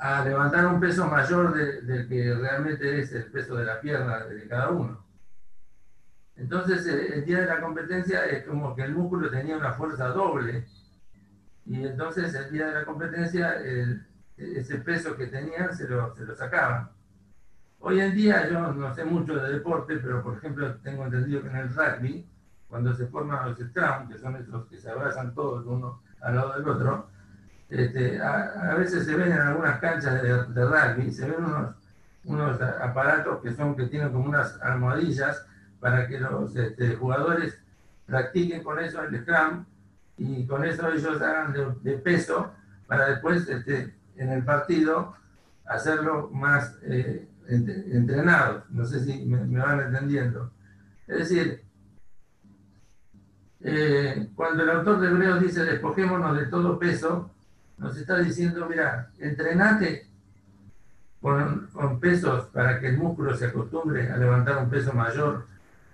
a 0.00 0.24
levantar 0.24 0.66
un 0.66 0.80
peso 0.80 1.06
mayor 1.06 1.54
del 1.54 2.08
que 2.08 2.34
realmente 2.34 3.00
es 3.00 3.12
el 3.12 3.26
peso 3.26 3.54
de 3.56 3.66
la 3.66 3.80
pierna 3.80 4.24
de 4.24 4.48
cada 4.48 4.70
uno. 4.70 5.04
Entonces, 6.36 6.86
el 6.86 7.22
día 7.26 7.40
de 7.40 7.46
la 7.46 7.60
competencia 7.60 8.24
es 8.24 8.46
como 8.46 8.74
que 8.74 8.82
el 8.82 8.94
músculo 8.94 9.30
tenía 9.30 9.58
una 9.58 9.74
fuerza 9.74 10.08
doble 10.08 10.66
y 11.66 11.84
entonces 11.84 12.34
el 12.34 12.50
día 12.50 12.68
de 12.68 12.74
la 12.74 12.84
competencia 12.86 13.60
ese 14.38 14.78
peso 14.78 15.14
que 15.16 15.26
tenían 15.26 15.76
se 15.76 15.86
lo, 15.86 16.14
se 16.16 16.24
lo 16.24 16.34
sacaban. 16.34 16.88
Hoy 17.80 18.00
en 18.00 18.14
día 18.14 18.48
yo 18.48 18.72
no 18.72 18.94
sé 18.94 19.04
mucho 19.04 19.36
de 19.36 19.52
deporte, 19.52 19.98
pero 19.98 20.22
por 20.22 20.38
ejemplo 20.38 20.76
tengo 20.76 21.04
entendido 21.04 21.42
que 21.42 21.48
en 21.48 21.56
el 21.56 21.74
rugby, 21.74 22.26
cuando 22.68 22.94
se 22.94 23.06
forman 23.06 23.50
los 23.50 23.58
scrum, 23.58 24.08
que 24.08 24.16
son 24.18 24.36
esos 24.36 24.66
que 24.66 24.78
se 24.78 24.90
abrazan 24.90 25.34
todos 25.34 25.66
uno 25.66 26.02
al 26.22 26.36
lado 26.36 26.54
del 26.54 26.68
otro, 26.68 27.10
este, 27.70 28.20
a, 28.20 28.74
veces 28.74 29.04
se 29.04 29.14
ven 29.14 29.32
en 29.32 29.40
algunas 29.40 29.78
canchas 29.78 30.22
de, 30.22 30.64
rugby, 30.64 31.12
se 31.12 31.30
ven 31.30 31.44
unos, 31.44 31.76
unos 32.24 32.60
aparatos 32.60 33.40
que 33.42 33.52
son 33.52 33.76
que 33.76 33.86
tienen 33.86 34.12
como 34.12 34.28
unas 34.28 34.60
almohadillas 34.60 35.46
para 35.78 36.06
que 36.06 36.18
los 36.18 36.54
este, 36.56 36.96
jugadores 36.96 37.62
practiquen 38.06 38.62
con 38.62 38.80
eso 38.80 39.02
el 39.02 39.22
Scrum 39.22 39.64
y 40.18 40.46
con 40.46 40.64
eso 40.64 40.88
ellos 40.92 41.22
hagan 41.22 41.54
de, 41.82 41.92
peso 41.98 42.52
para 42.86 43.08
después 43.08 43.48
este, 43.48 43.94
en 44.16 44.30
el 44.30 44.44
partido 44.44 45.14
hacerlo 45.64 46.28
más 46.32 46.76
eh, 46.82 47.28
entrenado. 47.48 48.64
No 48.70 48.84
sé 48.84 49.04
si 49.04 49.24
me, 49.24 49.58
van 49.58 49.80
entendiendo. 49.80 50.50
Es 51.06 51.18
decir, 51.18 51.62
eh, 53.60 54.28
cuando 54.34 54.64
el 54.64 54.70
autor 54.70 55.00
de 55.00 55.08
Hebreos 55.08 55.40
dice 55.40 55.64
despojémonos 55.64 56.36
de 56.36 56.46
todo 56.46 56.78
peso, 56.78 57.30
nos 57.80 57.96
está 57.96 58.18
diciendo, 58.18 58.66
mira, 58.68 59.10
entrenate 59.18 60.06
con, 61.20 61.66
con, 61.68 61.98
pesos 61.98 62.46
para 62.48 62.78
que 62.78 62.88
el 62.88 62.98
músculo 62.98 63.34
se 63.34 63.46
acostumbre 63.46 64.10
a 64.10 64.18
levantar 64.18 64.58
un 64.58 64.68
peso 64.68 64.92
mayor 64.92 65.46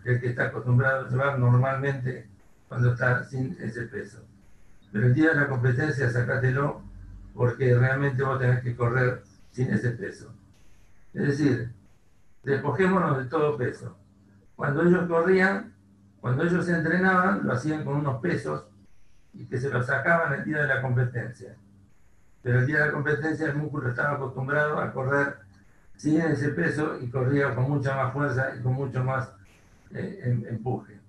que 0.02 0.14
el 0.14 0.20
que 0.20 0.30
está 0.30 0.46
acostumbrado 0.46 1.06
a 1.06 1.08
llevar 1.08 1.38
normalmente 1.38 2.28
cuando 2.68 2.92
está 2.92 3.22
sin 3.22 3.56
ese 3.60 3.82
peso. 3.82 4.24
Pero 4.90 5.06
el 5.06 5.14
día 5.14 5.30
de 5.30 5.36
la 5.36 5.48
competencia 5.48 6.10
sacátelo 6.10 6.82
porque 7.34 7.76
realmente 7.76 8.22
vos 8.22 8.40
tenés 8.40 8.62
que 8.62 8.74
correr 8.74 9.22
sin 9.52 9.72
ese 9.72 9.90
peso. 9.90 10.34
Es 11.14 11.22
decir, 11.22 11.72
despojémonos 12.42 13.18
de 13.18 13.24
todo 13.26 13.56
peso. 13.56 13.96
Cuando 14.56 14.82
ellos 14.82 15.06
corrían, 15.06 15.72
cuando 16.20 16.42
ellos 16.42 16.66
se 16.66 16.74
entrenaban, 16.74 17.44
lo 17.44 17.52
hacían 17.52 17.84
con 17.84 17.96
unos 17.96 18.20
pesos 18.20 18.64
y 19.34 19.46
que 19.46 19.58
se 19.58 19.70
los 19.70 19.86
sacaban 19.86 20.34
el 20.34 20.44
día 20.44 20.62
de 20.62 20.66
la 20.66 20.82
competencia 20.82 21.56
pero 22.42 22.60
el 22.60 22.66
día 22.66 22.80
de 22.80 22.86
la 22.86 22.92
competencia 22.92 23.46
el 23.46 23.56
músculo 23.56 23.88
estaba 23.88 24.16
acostumbrado 24.16 24.78
a 24.78 24.92
correr 24.92 25.36
sin 25.96 26.20
ese 26.20 26.50
peso 26.50 26.98
y 27.00 27.08
corría 27.08 27.54
con 27.54 27.68
mucha 27.68 27.94
más 27.94 28.12
fuerza 28.12 28.54
y 28.56 28.62
con 28.62 28.74
mucho 28.74 29.02
más 29.02 29.32
eh, 29.92 30.20
em, 30.24 30.44
empuje. 30.48 31.00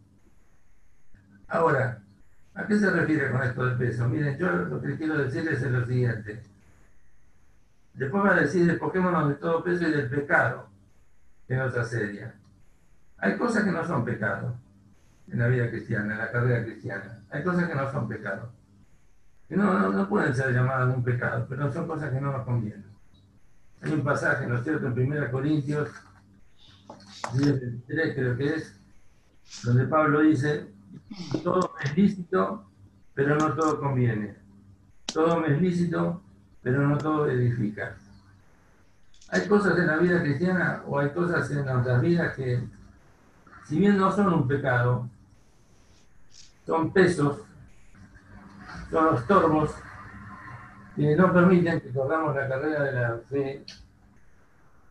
Ahora, 1.47 2.01
¿a 2.53 2.65
qué 2.65 2.77
se 2.77 2.89
refiere 2.89 3.31
con 3.31 3.43
esto 3.43 3.65
del 3.65 3.77
peso? 3.77 4.07
Miren, 4.07 4.37
yo 4.37 4.51
lo 4.51 4.81
que 4.81 4.97
quiero 4.97 5.17
decirles 5.17 5.61
es 5.61 5.71
lo 5.71 5.85
siguiente. 5.85 6.43
Después 7.93 8.23
va 8.23 8.31
a 8.31 8.41
decir, 8.41 8.67
despojémonos 8.67 9.29
de 9.29 9.35
todo 9.35 9.63
peso 9.63 9.87
y 9.87 9.91
del 9.91 10.09
pecado 10.09 10.69
que 11.47 11.55
nos 11.55 11.75
asedia. 11.75 12.33
Hay 13.17 13.37
cosas 13.37 13.63
que 13.63 13.71
no 13.71 13.85
son 13.85 14.05
pecado 14.05 14.55
en 15.27 15.39
la 15.39 15.47
vida 15.47 15.69
cristiana, 15.69 16.13
en 16.13 16.19
la 16.19 16.31
carrera 16.31 16.63
cristiana. 16.63 17.23
Hay 17.29 17.43
cosas 17.43 17.67
que 17.67 17.75
no 17.75 17.91
son 17.91 18.07
pecado 18.07 18.56
que 19.47 19.55
no, 19.55 19.89
no, 19.89 20.09
pueden 20.09 20.35
ser 20.35 20.53
llamadas 20.53 20.95
un 20.95 21.03
pecado, 21.03 21.45
pero 21.47 21.71
son 21.71 21.87
cosas 21.87 22.11
que 22.11 22.19
no 22.19 22.31
nos 22.31 22.43
convienen. 22.43 22.85
Hay 23.81 23.93
un 23.93 24.03
pasaje, 24.03 24.45
¿no 24.47 24.57
es 24.57 24.63
cierto?, 24.63 24.87
en 24.87 25.11
1 25.11 25.31
Corintios 25.31 25.89
10, 27.33 27.83
creo 27.87 28.37
que 28.37 28.55
es, 28.55 28.79
donde 29.63 29.85
Pablo 29.85 30.21
dice, 30.21 30.67
todo 31.43 31.73
es 31.83 31.95
lícito, 31.95 32.65
pero 33.13 33.35
no 33.37 33.53
todo 33.53 33.79
conviene. 33.79 34.35
Todo 35.05 35.45
es 35.45 35.61
lícito, 35.61 36.21
pero 36.61 36.85
no 36.87 36.97
todo 36.97 37.29
edifica. 37.29 37.95
Hay 39.29 39.47
cosas 39.47 39.77
en 39.77 39.87
la 39.87 39.97
vida 39.97 40.21
cristiana 40.21 40.83
o 40.85 40.99
hay 40.99 41.09
cosas 41.11 41.49
en 41.51 41.65
nuestras 41.65 42.01
vidas 42.01 42.35
que, 42.35 42.63
si 43.65 43.79
bien 43.79 43.97
no 43.97 44.11
son 44.11 44.33
un 44.33 44.47
pecado, 44.47 45.09
son 46.65 46.91
pesos 46.91 47.46
son 48.89 49.05
los 49.05 49.27
torbos 49.27 49.75
que 50.95 51.15
no 51.15 51.31
permiten 51.33 51.81
que 51.81 51.93
corramos 51.93 52.35
la 52.35 52.47
carrera 52.47 52.83
de 52.83 52.91
la 52.93 53.17
fe 53.29 53.65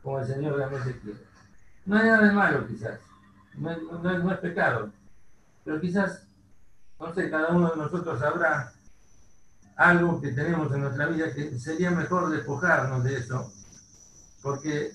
como 0.02 0.20
el 0.20 0.26
Señor 0.26 0.56
realmente 0.56 1.00
quiere. 1.00 1.18
No 1.84 1.96
hay 1.96 2.06
nada 2.06 2.26
de 2.26 2.32
malo 2.32 2.66
quizás, 2.66 3.00
no, 3.56 3.70
es, 3.70 4.38
pecado, 4.38 4.90
pero 5.64 5.80
quizás, 5.80 6.26
no 7.00 7.14
sé, 7.14 7.30
cada 7.30 7.48
uno 7.48 7.70
de 7.70 7.76
nosotros 7.76 8.20
sabrá 8.20 8.72
algo 9.76 10.20
que 10.20 10.32
tenemos 10.32 10.72
en 10.72 10.82
nuestra 10.82 11.06
vida 11.06 11.32
que 11.32 11.58
sería 11.58 11.90
mejor 11.90 12.30
despojarnos 12.30 13.02
de 13.04 13.16
eso, 13.16 13.52
porque 14.42 14.92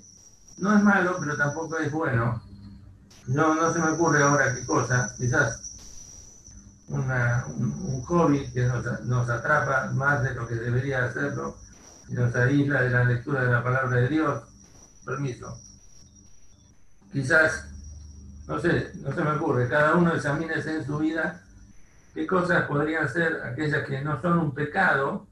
no 0.58 0.76
es 0.76 0.84
malo, 0.84 1.18
pero 1.20 1.36
tampoco 1.38 1.78
es 1.78 1.92
bueno. 1.92 2.42
No, 3.28 3.56
no 3.56 3.72
se 3.72 3.80
me 3.80 3.90
ocurre 3.90 4.24
ahora 4.24 4.56
qué 4.56 4.66
cosa, 4.66 5.14
quizás 5.18 5.71
un, 6.92 8.02
hobby 8.04 8.52
que 8.52 8.66
nos, 8.66 9.30
atrapa 9.30 9.92
más 9.92 10.24
de 10.24 10.34
lo 10.36 10.48
que 10.48 10.56
debería 10.56 11.06
hacerlo 11.06 11.58
y 12.10 12.14
nos 12.14 12.36
aísla 12.36 12.82
de 12.82 12.90
la 12.90 13.04
lectura 13.06 13.44
de 13.44 13.52
la 13.52 13.64
palabra 13.64 14.02
de 14.02 14.08
Dios. 14.10 14.44
Permiso. 15.06 15.58
Quizás, 17.12 17.70
no 18.48 18.60
sé, 18.60 18.92
no 19.02 19.12
se 19.12 19.24
me 19.24 19.32
ocurre, 19.32 19.68
cada 19.68 19.96
uno 19.96 20.14
examínese 20.14 20.76
en 20.76 20.86
su 20.86 20.98
vida 20.98 21.42
qué 22.14 22.28
cosas 22.28 22.66
podrían 22.68 23.08
ser 23.10 23.42
aquellas 23.44 23.86
que 23.88 24.02
no 24.02 24.22
son 24.22 24.38
un 24.38 24.54
pecado, 24.54 25.28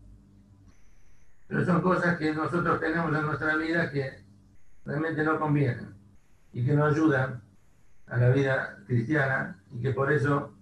pero 1.47 1.65
son 1.65 1.81
cosas 1.81 2.17
que 2.17 2.33
nosotros 2.33 2.79
tenemos 2.79 3.15
en 3.15 3.25
nuestra 3.25 3.55
vida 3.55 3.91
que 3.91 4.23
realmente 4.85 5.23
no 5.23 5.39
convienen 5.39 5.93
y 6.51 6.65
que 6.65 6.73
no 6.73 6.85
ayudan 6.85 7.41
a 8.07 8.17
la 8.17 8.29
vida 8.29 8.77
cristiana 8.87 9.59
y 9.71 9.81
que 9.81 9.91
por 9.91 10.11
eso 10.11 10.58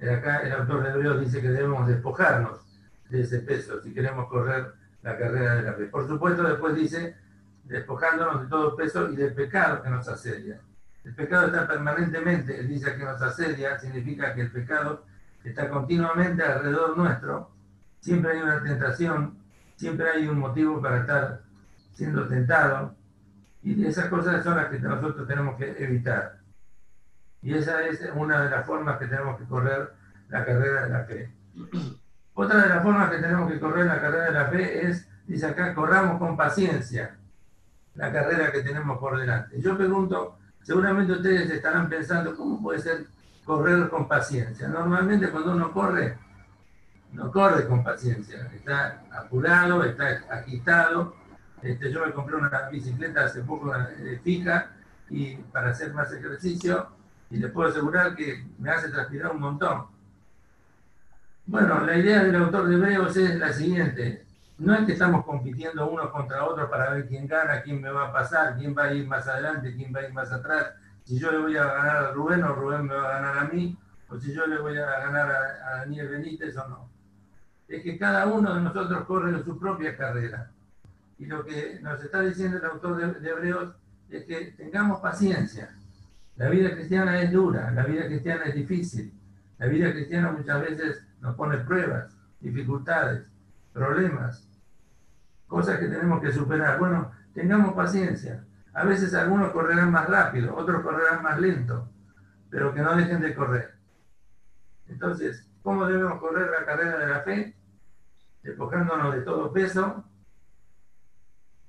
acá 0.00 0.38
el 0.40 0.52
autor 0.52 0.82
de 0.82 0.90
Hebreos 0.90 1.20
dice 1.20 1.40
que 1.40 1.48
debemos 1.48 1.86
despojarnos 1.88 2.60
de 3.08 3.22
ese 3.22 3.40
peso 3.40 3.80
si 3.82 3.94
queremos 3.94 4.28
correr 4.28 4.74
la 5.02 5.16
carrera 5.16 5.54
de 5.56 5.62
la 5.62 5.72
fe. 5.74 5.86
Por 5.86 6.06
supuesto, 6.06 6.42
después 6.42 6.74
dice, 6.74 7.16
despojándonos 7.64 8.42
de 8.42 8.48
todo 8.48 8.76
peso 8.76 9.10
y 9.10 9.16
del 9.16 9.32
pecado 9.34 9.82
que 9.82 9.90
nos 9.90 10.08
asedia. 10.08 10.60
El 11.04 11.14
pecado 11.14 11.46
está 11.46 11.68
permanentemente, 11.68 12.58
él 12.58 12.68
dice 12.68 12.96
que 12.96 13.04
nos 13.04 13.22
asedia, 13.22 13.78
significa 13.78 14.34
que 14.34 14.42
el 14.42 14.50
pecado 14.50 15.04
está 15.44 15.68
continuamente 15.68 16.42
alrededor 16.42 16.96
nuestro, 16.98 17.52
siempre 18.00 18.32
hay 18.32 18.42
una 18.42 18.62
tentación, 18.62 19.38
siempre 19.76 20.10
hay 20.10 20.26
un 20.26 20.40
motivo 20.40 20.82
para 20.82 20.98
estar 20.98 21.42
siendo 21.94 22.26
tentado, 22.26 22.96
y 23.62 23.84
esas 23.86 24.06
cosas 24.06 24.42
son 24.42 24.56
las 24.56 24.66
que 24.66 24.80
nosotros 24.80 25.26
tenemos 25.28 25.56
que 25.56 25.76
evitar. 25.78 26.40
Y 27.46 27.54
esa 27.54 27.80
es 27.86 28.00
una 28.16 28.42
de 28.42 28.50
las 28.50 28.66
formas 28.66 28.98
que 28.98 29.06
tenemos 29.06 29.38
que 29.38 29.44
correr 29.44 29.92
la 30.30 30.44
carrera 30.44 30.82
de 30.82 30.90
la 30.90 31.04
fe. 31.04 31.32
Otra 32.34 32.62
de 32.62 32.68
las 32.68 32.82
formas 32.82 33.08
que 33.08 33.18
tenemos 33.18 33.52
que 33.52 33.60
correr 33.60 33.86
la 33.86 34.00
carrera 34.00 34.24
de 34.24 34.32
la 34.32 34.46
fe 34.46 34.88
es, 34.88 35.08
dice 35.28 35.46
acá, 35.46 35.72
corramos 35.72 36.18
con 36.18 36.36
paciencia 36.36 37.16
la 37.94 38.12
carrera 38.12 38.50
que 38.50 38.62
tenemos 38.62 38.98
por 38.98 39.16
delante. 39.16 39.60
Yo 39.60 39.76
pregunto, 39.76 40.38
seguramente 40.60 41.12
ustedes 41.12 41.48
estarán 41.48 41.88
pensando, 41.88 42.34
¿cómo 42.34 42.60
puede 42.60 42.80
ser 42.80 43.06
correr 43.44 43.88
con 43.90 44.08
paciencia? 44.08 44.66
Normalmente 44.66 45.30
cuando 45.30 45.52
uno 45.52 45.72
corre, 45.72 46.18
no 47.12 47.30
corre 47.30 47.68
con 47.68 47.84
paciencia, 47.84 48.50
está 48.52 49.04
apurado, 49.12 49.84
está 49.84 50.24
agitado. 50.30 51.14
Este, 51.62 51.92
yo 51.92 52.04
me 52.04 52.12
compré 52.12 52.34
una 52.34 52.68
bicicleta 52.70 53.26
hace 53.26 53.42
poco 53.42 53.72
eh, 53.72 54.20
fija 54.24 54.72
y 55.08 55.36
para 55.36 55.70
hacer 55.70 55.94
más 55.94 56.12
ejercicio 56.12 56.95
y 57.30 57.38
les 57.38 57.50
puedo 57.50 57.68
asegurar 57.68 58.14
que 58.14 58.46
me 58.58 58.70
hace 58.70 58.88
transpirar 58.88 59.32
un 59.32 59.40
montón. 59.40 59.86
Bueno, 61.46 61.80
la 61.80 61.96
idea 61.96 62.24
del 62.24 62.36
autor 62.36 62.68
de 62.68 62.74
Hebreos 62.74 63.16
es 63.16 63.36
la 63.36 63.52
siguiente. 63.52 64.24
No 64.58 64.74
es 64.74 64.86
que 64.86 64.92
estamos 64.92 65.24
compitiendo 65.24 65.88
unos 65.88 66.10
contra 66.10 66.44
otros 66.44 66.68
para 66.70 66.90
ver 66.90 67.06
quién 67.06 67.26
gana, 67.26 67.62
quién 67.62 67.80
me 67.80 67.90
va 67.90 68.08
a 68.08 68.12
pasar, 68.12 68.56
quién 68.56 68.74
va 68.76 68.84
a 68.84 68.94
ir 68.94 69.06
más 69.06 69.28
adelante, 69.28 69.74
quién 69.74 69.92
va 69.94 70.00
a 70.00 70.04
ir 70.04 70.12
más 70.12 70.32
atrás. 70.32 70.72
Si 71.04 71.18
yo 71.18 71.30
le 71.30 71.38
voy 71.38 71.56
a 71.56 71.64
ganar 71.64 71.96
a 71.96 72.10
Rubén 72.12 72.42
o 72.42 72.54
Rubén 72.54 72.86
me 72.86 72.94
va 72.94 73.08
a 73.08 73.20
ganar 73.20 73.38
a 73.38 73.44
mí, 73.44 73.76
o 74.08 74.18
si 74.18 74.32
yo 74.32 74.46
le 74.46 74.58
voy 74.58 74.78
a 74.78 74.86
ganar 74.86 75.30
a, 75.30 75.76
Daniel 75.78 76.08
Benítez 76.08 76.56
o 76.56 76.68
no. 76.68 76.88
Es 77.68 77.82
que 77.82 77.98
cada 77.98 78.26
uno 78.26 78.54
de 78.54 78.60
nosotros 78.62 79.04
corre 79.04 79.42
su 79.44 79.58
propia 79.58 79.96
carrera. 79.96 80.50
Y 81.18 81.26
lo 81.26 81.44
que 81.44 81.80
nos 81.82 82.02
está 82.02 82.20
diciendo 82.22 82.58
el 82.58 82.64
autor 82.64 83.20
de 83.20 83.28
Hebreos 83.28 83.74
es 84.10 84.24
que 84.24 84.52
tengamos 84.56 85.00
paciencia 85.00 85.75
la 86.36 86.48
vida 86.50 86.72
cristiana 86.72 87.20
es 87.20 87.32
dura, 87.32 87.70
la 87.70 87.84
vida 87.84 88.06
cristiana 88.06 88.44
es 88.44 88.54
difícil. 88.54 89.12
La 89.58 89.66
vida 89.66 89.90
cristiana 89.90 90.32
muchas 90.32 90.60
veces 90.60 91.06
nos 91.20 91.34
pone 91.34 91.56
pruebas, 91.58 92.14
dificultades, 92.40 93.24
problemas, 93.72 94.46
cosas 95.46 95.78
que 95.78 95.86
tenemos 95.86 96.20
que 96.20 96.32
superar. 96.32 96.78
Bueno, 96.78 97.10
tengamos 97.32 97.72
paciencia. 97.74 98.44
A 98.74 98.84
veces 98.84 99.14
algunos 99.14 99.52
correrán 99.52 99.90
más 99.90 100.08
rápido, 100.08 100.54
otros 100.54 100.82
correrán 100.82 101.22
más 101.22 101.40
lento, 101.40 101.88
pero 102.50 102.74
que 102.74 102.82
no 102.82 102.94
dejen 102.94 103.22
de 103.22 103.34
correr. 103.34 103.74
Entonces, 104.88 105.48
¿cómo 105.62 105.86
debemos 105.86 106.20
correr 106.20 106.50
la 106.50 106.66
carrera 106.66 106.98
de 106.98 107.06
la 107.06 107.20
fe? 107.20 107.56
Despojándonos 108.42 109.14
de 109.14 109.22
todo 109.22 109.52
peso, 109.52 110.04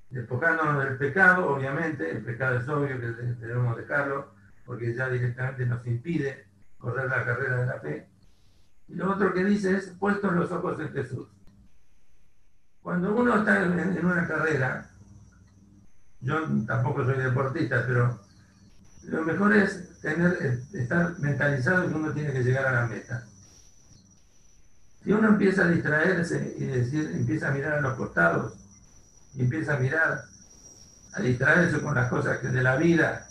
despojándonos 0.09 0.83
del 0.83 0.97
pecado, 0.97 1.49
obviamente, 1.49 2.11
el 2.11 2.23
pecado 2.23 2.59
es 2.59 2.67
obvio 2.67 2.99
que 2.99 3.07
debemos 3.07 3.77
dejarlo, 3.77 4.36
porque 4.67 4.93
ya 4.93 5.09
directamente 5.09 5.65
nos 5.65 5.87
impide 5.87 6.45
correr 6.77 7.09
la 7.09 7.25
carrera 7.25 7.61
de 7.61 7.65
la 7.65 7.79
fe. 7.79 8.07
Y 8.89 8.95
lo 8.95 9.13
otro 9.13 9.33
que 9.33 9.43
dice 9.45 9.77
es, 9.77 9.87
puestos 9.97 10.33
los 10.33 10.51
ojos 10.51 10.79
en 10.79 10.91
Jesús. 10.91 11.27
Cuando 12.81 13.15
uno 13.15 13.37
está 13.37 13.63
en, 13.63 14.05
una 14.05 14.27
carrera, 14.27 14.89
yo 16.19 16.41
tampoco 16.67 17.05
soy 17.05 17.17
deportista, 17.17 17.83
pero 17.87 18.19
lo 19.03 19.21
mejor 19.23 19.55
es 19.55 19.99
tener, 20.01 20.61
estar 20.73 21.17
mentalizado 21.19 21.87
que 21.87 21.95
uno 21.95 22.13
tiene 22.13 22.33
que 22.33 22.43
llegar 22.43 22.67
a 22.67 22.81
la 22.81 22.87
meta. 22.87 23.25
Si 25.03 25.11
uno 25.11 25.29
empieza 25.29 25.63
a 25.63 25.69
distraerse 25.69 26.55
y 26.57 26.65
decir, 26.65 27.11
empieza 27.13 27.47
a 27.47 27.51
mirar 27.51 27.73
a 27.73 27.81
los 27.81 27.95
costados, 27.95 28.53
y 29.33 29.41
empieza 29.41 29.75
a 29.75 29.79
mirar, 29.79 30.25
a 31.13 31.21
distraerse 31.21 31.81
con 31.81 31.95
las 31.95 32.09
cosas 32.09 32.39
que 32.39 32.47
de 32.47 32.63
la 32.63 32.75
vida, 32.75 33.26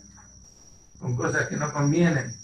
con 0.99 1.17
cosas 1.17 1.49
que 1.49 1.57
no 1.57 1.73
convienen, 1.73 2.35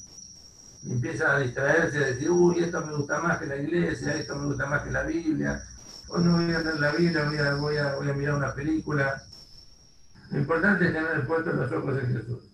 y 0.83 0.93
empieza 0.93 1.37
a 1.37 1.39
distraerse, 1.39 1.99
a 1.99 2.07
decir, 2.09 2.31
uy, 2.31 2.65
esto 2.65 2.85
me 2.85 2.95
gusta 2.95 3.21
más 3.21 3.39
que 3.39 3.47
la 3.47 3.57
iglesia, 3.57 4.15
esto 4.15 4.37
me 4.37 4.47
gusta 4.47 4.67
más 4.67 4.83
que 4.83 4.91
la 4.91 5.03
Biblia, 5.05 5.63
hoy 6.09 6.25
no 6.25 6.33
voy 6.33 6.53
a 6.53 6.59
leer 6.59 6.81
la 6.81 6.93
Biblia, 6.93 7.25
voy 7.25 7.39
a, 7.39 7.55
voy 7.95 8.09
a, 8.09 8.13
a 8.13 8.15
mirar 8.15 8.35
una 8.35 8.55
película. 8.55 9.23
Lo 10.31 10.39
importante 10.39 10.87
es 10.87 10.93
tener 10.93 11.27
puesto 11.27 11.53
los 11.53 11.71
ojos 11.71 11.99
en 11.99 12.17
Jesús. 12.17 12.53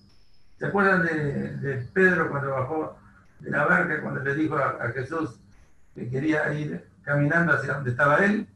¿Se 0.59 0.67
acuerdan 0.67 1.05
de, 1.05 1.89
Pedro 1.93 2.29
cuando 2.31 2.51
bajó 2.51 2.99
de 3.39 3.51
la 3.51 3.65
barca, 3.65 4.03
cuando 4.03 4.21
le 4.21 4.35
dijo 4.35 4.57
a, 4.57 4.91
Jesús 4.93 5.39
que 5.95 6.11
quería 6.11 6.53
ir 6.53 6.85
caminando 7.03 7.53
hacia 7.53 7.75
donde 7.75 7.91
estaba 7.91 8.17
él? 8.25 8.49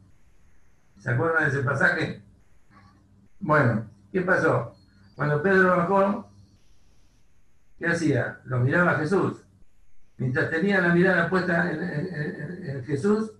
¿Se 0.99 1.11
acuerdan 1.11 1.45
de 1.45 1.49
ese 1.49 1.63
pasaje? 1.63 2.21
Bueno, 3.39 3.89
¿qué 4.11 4.21
pasó? 4.21 4.75
Cuando 5.15 5.41
Pedro 5.41 5.77
bajó, 5.77 6.29
¿qué 7.77 7.87
hacía? 7.87 8.39
Lo 8.45 8.59
miraba 8.59 8.91
a 8.91 8.99
Jesús. 8.99 9.43
Mientras 10.17 10.49
tenía 10.49 10.79
la 10.79 10.93
mirada 10.93 11.29
puesta 11.29 11.71
en, 11.71 12.83
Jesús, 12.85 13.31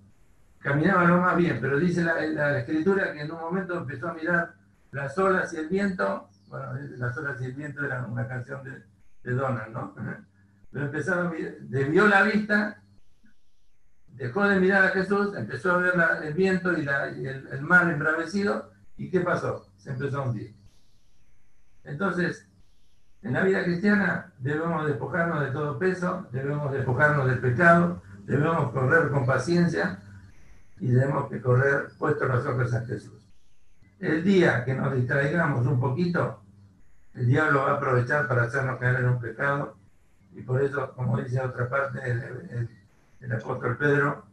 caminaba 0.59 1.05
lo 1.05 1.21
más 1.21 1.37
bien, 1.37 1.59
pero 1.61 1.77
dice 1.79 2.03
la, 2.03 2.57
escritura 2.57 3.13
que 3.13 3.21
en 3.21 3.31
un 3.31 3.39
momento 3.39 3.77
empezó 3.77 4.09
a 4.09 4.13
mirar 4.13 4.55
las 4.91 5.17
olas 5.17 5.53
y 5.53 5.57
el 5.57 5.69
viento, 5.69 6.29
bueno, 6.47 6.73
las 6.97 7.17
olas 7.17 7.41
y 7.41 7.45
el 7.45 7.53
viento 7.53 7.85
eran 7.85 8.09
una 8.11 8.27
canción 8.27 8.63
de, 8.63 9.31
Donald, 9.31 9.71
¿no? 9.71 9.95
Pero 10.71 10.85
empezó 10.85 11.13
a 11.13 11.29
mirar, 11.29 11.53
desvió 11.61 12.07
la 12.07 12.23
vista, 12.23 12.83
dejó 14.07 14.47
de 14.47 14.59
mirar 14.59 14.85
a 14.85 14.89
Jesús, 14.89 15.35
empezó 15.35 15.71
a 15.71 15.77
ver 15.77 15.93
el 16.23 16.33
viento 16.33 16.77
y, 16.77 16.87
el, 16.87 17.61
mar 17.61 17.89
embravecido, 17.89 18.71
¿y 18.97 19.09
qué 19.09 19.21
pasó? 19.21 19.67
Se 19.77 19.91
empezó 19.91 20.19
a 20.19 20.25
hundir. 20.27 20.55
Entonces, 21.83 22.47
en 23.24 23.34
la 23.34 23.44
vida 23.44 23.63
cristiana 23.63 24.32
debemos 24.39 24.86
despojarnos 24.86 25.39
de 25.42 25.51
todo 25.51 25.80
peso, 25.80 26.27
debemos 26.32 26.72
despojarnos 26.72 27.25
del 27.27 27.39
pecado, 27.39 28.01
debemos 28.25 28.72
correr 28.72 29.10
con 29.10 29.25
paciencia 29.25 30.00
y 30.80 30.92
debemos 30.92 31.32
correr 31.42 31.88
puestos 31.98 32.27
los 32.27 32.46
ojos 32.46 32.74
a 32.74 32.86
Jesús. 32.86 33.22
El 34.00 34.24
día 34.24 34.65
que 34.65 34.74
nos 34.74 34.94
distraigamos 34.94 35.65
un 35.65 35.80
poquito, 35.80 36.42
el 37.13 37.27
diablo 37.27 37.62
va 37.62 37.72
a 37.72 37.75
aprovechar 37.75 38.27
para 38.27 38.44
hacernos 38.44 38.77
caer 38.77 38.98
en 38.98 39.10
un 39.10 39.22
pecado 39.22 39.77
y 40.34 40.42
por 40.42 40.62
eso, 40.62 40.92
como 40.94 41.18
dice 41.22 41.39
otra 41.39 41.70
parte 41.70 42.00
el, 43.22 43.32
apóstol 43.32 43.77
Pedro, 43.77 44.25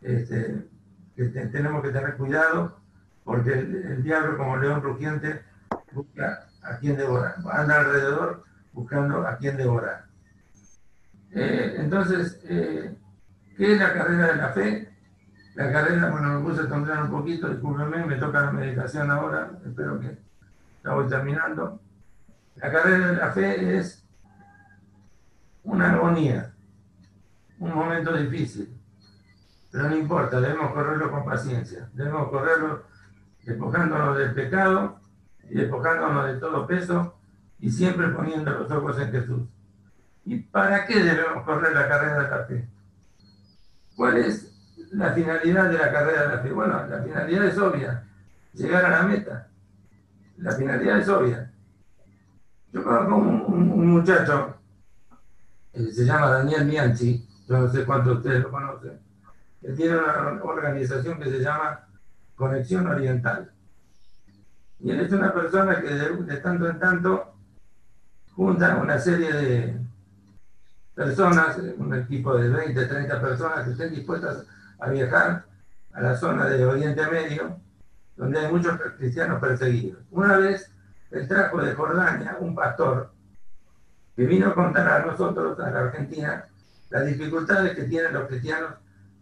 este, 0.00 0.66
tenemos 1.14 1.82
que 1.82 1.90
tener 1.90 2.16
cuidado 2.16 2.76
porque 3.22 3.52
el, 3.52 3.76
el 3.76 4.02
diablo 4.02 4.36
como 4.36 4.56
león 4.56 4.82
rugiente 4.82 5.42
busca 5.92 6.49
a 6.70 6.78
quien 6.78 6.96
devorar. 6.96 7.36
Anda 7.50 7.80
alrededor 7.80 8.44
buscando 8.72 9.26
a 9.26 9.36
quien 9.36 9.56
devorar. 9.56 10.04
Eh, 11.32 11.76
entonces, 11.78 12.40
eh, 12.44 12.96
¿qué 13.56 13.74
es 13.74 13.80
la 13.80 13.92
carrera 13.92 14.26
de 14.28 14.36
la 14.36 14.48
fe? 14.50 14.88
La 15.54 15.72
carrera, 15.72 16.10
bueno, 16.10 16.40
me 16.40 16.48
puse 16.48 16.62
a 16.62 16.68
tomar 16.68 17.02
un 17.02 17.10
poquito, 17.10 17.48
discúlpenme, 17.48 18.06
me 18.06 18.16
toca 18.16 18.40
la 18.40 18.52
meditación 18.52 19.10
ahora, 19.10 19.50
espero 19.66 19.98
que 19.98 20.16
la 20.82 20.94
voy 20.94 21.08
terminando. 21.08 21.80
La 22.56 22.70
carrera 22.70 23.08
de 23.08 23.16
la 23.16 23.32
fe 23.32 23.78
es 23.78 24.04
una 25.64 25.92
agonía, 25.92 26.52
un 27.58 27.74
momento 27.74 28.16
difícil, 28.16 28.72
pero 29.70 29.88
no 29.88 29.96
importa, 29.96 30.40
debemos 30.40 30.72
correrlo 30.72 31.10
con 31.10 31.24
paciencia, 31.24 31.88
debemos 31.92 32.30
correrlo 32.30 32.84
despojándonos 33.44 34.16
del 34.18 34.34
pecado 34.34 35.00
y 35.50 35.54
despojándonos 35.54 36.26
de 36.26 36.34
todo 36.34 36.66
peso 36.66 37.14
y 37.58 37.70
siempre 37.70 38.08
poniendo 38.08 38.50
los 38.52 38.70
ojos 38.70 38.98
en 39.00 39.10
Jesús. 39.10 39.42
¿Y 40.24 40.38
para 40.38 40.86
qué 40.86 41.02
debemos 41.02 41.44
correr 41.44 41.74
la 41.74 41.88
carrera 41.88 42.22
de 42.22 42.30
la 42.30 42.44
fe? 42.44 42.68
¿Cuál 43.96 44.18
es 44.18 44.54
la 44.92 45.12
finalidad 45.12 45.68
de 45.70 45.78
la 45.78 45.92
carrera 45.92 46.22
de 46.22 46.36
la 46.36 46.42
fe? 46.42 46.52
Bueno, 46.52 46.86
la 46.86 47.02
finalidad 47.02 47.44
es 47.46 47.58
obvia, 47.58 48.04
llegar 48.54 48.84
a 48.84 48.90
la 48.90 49.02
meta. 49.02 49.48
La 50.38 50.52
finalidad 50.52 50.98
es 50.98 51.08
obvia. 51.08 51.52
Yo 52.72 52.84
conozco 52.84 53.16
un, 53.16 53.86
muchacho, 53.88 54.56
que 55.72 55.92
se 55.92 56.04
llama 56.04 56.30
Daniel 56.30 56.66
Mianchi, 56.66 57.28
yo 57.48 57.58
no 57.58 57.68
sé 57.68 57.84
cuántos 57.84 58.12
de 58.12 58.18
ustedes 58.18 58.42
lo 58.44 58.50
conocen, 58.50 59.00
que 59.60 59.72
tiene 59.72 59.98
una 59.98 60.40
organización 60.42 61.18
que 61.18 61.30
se 61.30 61.40
llama 61.40 61.88
Conexión 62.36 62.86
Oriental. 62.86 63.50
Y 64.82 64.90
él 64.90 65.00
es 65.00 65.12
una 65.12 65.32
persona 65.32 65.80
que 65.80 65.94
de, 65.94 66.36
tanto 66.38 66.68
en 66.68 66.78
tanto 66.78 67.34
junta 68.34 68.76
una 68.76 68.98
serie 68.98 69.32
de 69.32 69.80
personas, 70.94 71.58
un 71.76 71.94
equipo 71.94 72.36
de 72.36 72.48
20, 72.48 72.86
30 72.86 73.20
personas 73.20 73.64
que 73.64 73.72
estén 73.72 73.94
dispuestas 73.94 74.46
a 74.78 74.88
viajar 74.88 75.44
a 75.92 76.00
la 76.00 76.16
zona 76.16 76.46
de 76.46 76.64
Oriente 76.64 77.06
Medio, 77.10 77.58
donde 78.16 78.38
hay 78.38 78.50
muchos 78.50 78.80
cristianos 78.96 79.38
perseguidos. 79.40 79.98
Una 80.10 80.38
vez 80.38 80.70
él 81.10 81.28
trajo 81.28 81.60
de 81.60 81.74
Jordania 81.74 82.38
un 82.40 82.54
pastor 82.54 83.12
que 84.16 84.24
vino 84.24 84.48
a 84.48 84.54
contar 84.54 84.88
a 84.88 85.06
nosotros, 85.06 85.58
a 85.60 85.70
la 85.70 85.80
Argentina, 85.80 86.44
las 86.88 87.06
dificultades 87.06 87.74
que 87.74 87.84
tienen 87.84 88.14
los 88.14 88.28
cristianos 88.28 88.74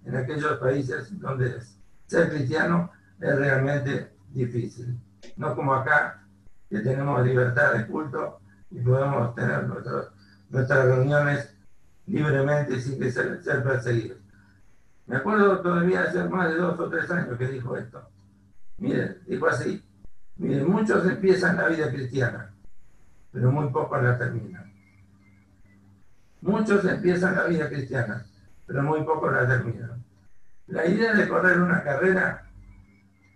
en 0.05 0.17
aquellos 0.17 0.59
países 0.59 1.19
donde 1.19 1.61
ser 2.07 2.31
cristiano 2.31 2.93
es 3.21 3.37
realmente 3.37 4.13
difícil 4.33 4.99
no 5.37 5.55
como 5.55 5.75
acá, 5.75 6.23
que 6.69 6.81
tenemos 6.81 7.25
libertad 7.25 7.75
de 7.75 7.87
culto 7.87 8.41
y 8.71 8.81
podemos 8.81 9.35
tener 9.35 9.67
nuestras 9.67 10.85
reuniones 10.85 11.55
libremente 12.07 12.81
sin 12.81 12.99
ser, 13.11 13.43
ser 13.43 13.63
perseguidos. 13.63 14.19
Me 15.07 15.17
acuerdo 15.17 15.61
todavía 15.61 16.03
hace 16.03 16.23
más 16.25 16.51
de 16.51 16.57
dos 16.57 16.79
o 16.79 16.89
tres 16.89 17.11
años 17.11 17.39
que 17.39 17.47
dijo 17.47 17.77
esto. 17.77 18.11
Mire, 18.77 19.21
dijo 19.27 19.47
así, 19.47 19.83
mire, 20.37 20.65
muchos 20.65 21.07
empiezan 21.07 21.57
la 21.57 21.69
vida 21.69 21.91
cristiana, 21.91 22.55
pero 23.33 23.51
muy 23.51 23.69
pocos 23.71 24.03
la 24.03 24.19
terminan. 24.19 24.73
Muchos 26.43 26.85
empiezan 26.85 27.35
la 27.35 27.45
vida 27.45 27.69
cristiana, 27.69 28.25
pero 28.67 28.83
muy 28.83 29.03
pocos 29.03 29.33
la 29.33 29.49
terminan. 29.49 30.05
La 30.67 30.87
idea 30.87 31.15
de 31.15 31.29
correr 31.29 31.61
una 31.61 31.83
carrera 31.83 32.47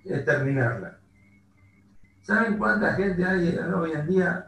es 0.05 0.25
terminarla. 0.25 0.99
¿Saben 2.23 2.57
cuánta 2.57 2.95
gente 2.95 3.25
hay 3.25 3.59
hoy 3.59 3.93
en 3.93 4.07
día 4.07 4.47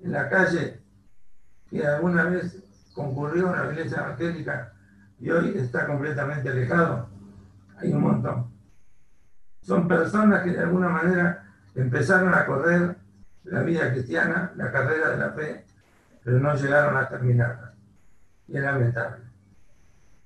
en 0.00 0.12
la 0.12 0.28
calle 0.30 0.80
que 1.68 1.86
alguna 1.86 2.24
vez 2.24 2.62
concurrió 2.94 3.52
a 3.52 3.64
la 3.64 3.72
iglesia 3.72 3.98
evangélica 3.98 4.72
y 5.20 5.30
hoy 5.30 5.52
está 5.58 5.86
completamente 5.86 6.48
alejado? 6.48 7.08
Hay 7.76 7.92
un 7.92 8.00
montón. 8.00 8.50
Son 9.60 9.86
personas 9.86 10.42
que 10.42 10.52
de 10.52 10.60
alguna 10.60 10.88
manera 10.88 11.44
empezaron 11.74 12.32
a 12.32 12.46
correr 12.46 12.96
la 13.44 13.62
vida 13.62 13.92
cristiana, 13.92 14.52
la 14.56 14.72
carrera 14.72 15.10
de 15.10 15.16
la 15.18 15.30
fe, 15.32 15.66
pero 16.24 16.40
no 16.40 16.54
llegaron 16.54 16.96
a 16.96 17.08
terminarla. 17.08 17.74
Y 18.46 18.56
es 18.56 18.62
lamentable. 18.62 19.24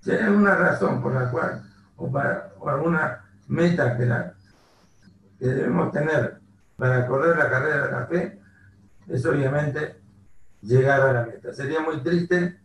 Si 0.00 0.12
hay 0.12 0.20
alguna 0.20 0.54
razón 0.54 1.02
por 1.02 1.12
la 1.12 1.28
cual, 1.28 1.62
o, 1.96 2.10
para, 2.10 2.52
alguna 2.66 3.24
meta 3.48 3.96
que, 3.96 4.06
la, 4.06 4.34
que 5.38 5.46
debemos 5.46 5.90
tener 5.90 6.41
para 6.76 7.06
correr 7.06 7.36
la 7.36 7.50
carrera 7.50 7.86
de 7.86 7.92
la 7.92 8.06
fe 8.06 8.38
es 9.08 9.24
obviamente 9.26 9.96
llegar 10.62 11.00
a 11.00 11.12
la 11.12 11.26
meta. 11.26 11.52
Sería 11.52 11.80
muy 11.80 12.02
triste 12.02 12.58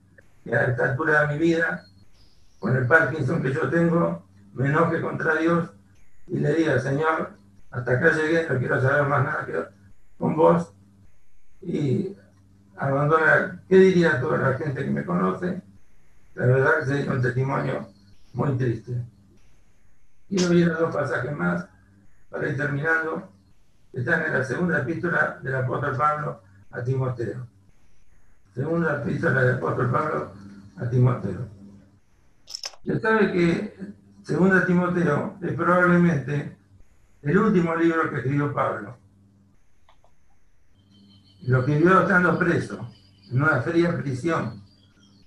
que 0.43 0.56
a 0.56 0.65
esta 0.65 0.91
altura 0.91 1.22
de 1.22 1.34
mi 1.34 1.39
vida, 1.39 1.86
con 2.60 2.76
el 2.76 2.88
Parkinson 2.88 3.41
que 3.41 3.54
yo 3.54 3.70
tengo, 3.70 4.26
me 4.54 4.70
enoje 4.70 5.02
contra 5.02 5.36
Dios 5.36 5.70
y 6.28 6.39
le 6.39 6.54
diga, 6.54 6.80
Señor, 6.80 7.32
hasta 7.72 7.91
acá 7.91 8.12
llegué, 8.12 8.48
no 8.50 8.58
quiero 8.58 8.82
saber 8.82 9.08
más 9.08 9.24
nada 9.24 9.72
con 10.17 10.36
vos 10.36 10.74
y 11.62 12.15
abandonar. 12.76 13.60
¿Qué 13.67 13.78
diría 13.78 14.20
toda 14.20 14.38
la 14.38 14.58
gente 14.58 14.84
que 14.84 14.91
me 14.91 15.06
conoce? 15.06 15.62
La 16.36 16.46
verdad 16.46 16.80
que 16.80 16.86
sería 16.86 17.12
un 17.12 17.22
testimonio 17.22 17.88
muy 18.34 18.58
triste. 18.58 18.93
Quiero 20.30 20.54
ir 20.54 20.70
a 20.70 20.76
dos 20.76 20.93
pasajes 20.93 21.32
más 21.36 21.65
para 22.30 22.50
ir 22.50 22.58
terminando 22.58 23.32
están 24.00 24.26
en 24.26 24.34
la 24.34 24.44
segunda 24.44 24.80
epístola 24.80 25.40
del 25.42 25.56
apóstol 25.56 25.98
Pablo 25.98 26.42
a 26.72 26.84
Timoteo. 26.84 27.48
Segunda 28.54 29.02
epístola 29.02 29.42
del 29.42 29.56
apóstol 29.56 29.92
Pablo 29.92 30.32
a 30.78 30.90
Timoteo. 30.90 31.48
Ya 32.84 33.00
sabe 33.00 33.32
que 33.32 33.76
segunda 34.22 34.66
Timoteo 34.66 35.38
es 35.42 35.54
probablemente 35.54 36.58
el 37.24 37.38
último 37.38 37.76
libro 37.76 38.10
que 38.10 38.18
escribió 38.18 38.54
Pablo. 38.54 38.98
Lo 41.48 41.64
vio 41.64 42.02
estando 42.02 42.38
preso, 42.38 42.88
en 43.32 43.42
una 43.42 43.62
fría 43.62 43.98
prisión, 43.98 44.62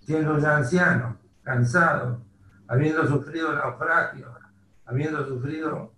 siendo 0.03 0.39
ya 0.39 0.59
anciano, 0.59 1.19
cansado, 1.43 2.21
habiendo 2.69 3.05
sufrido 3.07 3.53
naufragio, 3.53 4.29
habiendo 4.87 5.27
sufrido 5.27 5.93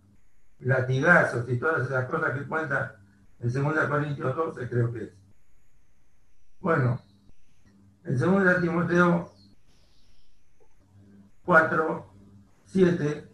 latigazos 0.63 1.49
y 1.49 1.59
todas 1.59 1.87
esas 1.87 2.09
cosas 2.09 2.39
que 2.39 2.47
cuenta 2.47 2.97
en 3.41 3.53
2 3.53 3.89
Corintios 3.89 4.37
12, 4.37 4.69
creo 4.69 4.93
que 4.93 5.05
es. 5.05 5.13
Bueno, 6.61 7.01
en 8.05 8.19
2 8.19 8.61
Timoteo 8.61 9.33
4, 11.45 12.07
7, 12.67 13.29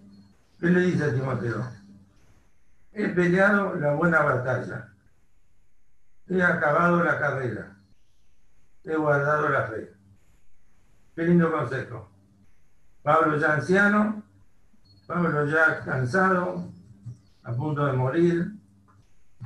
¿qué 0.59 0.67
le 0.67 0.81
dice 0.81 1.05
a 1.05 1.15
Timoteo? 1.15 1.71
He 2.93 3.09
peleado 3.09 3.75
la 3.75 3.93
buena 3.93 4.23
batalla, 4.23 4.93
he 6.27 6.43
acabado 6.43 7.05
la 7.05 7.19
carrera, 7.19 7.77
he 8.85 8.97
guardado 8.97 9.49
la 9.51 9.67
fe. 9.67 9.93
Qué 11.15 11.25
lindo 11.25 11.53
consejo. 11.53 12.11
Pablo 13.03 13.37
ya 13.37 13.55
anciano, 13.55 14.23
Pablo 15.07 15.47
ya 15.47 15.81
cansado, 15.85 16.69
a 17.49 17.53
punto 17.55 17.87
de 17.87 17.95
morir, 17.95 18.53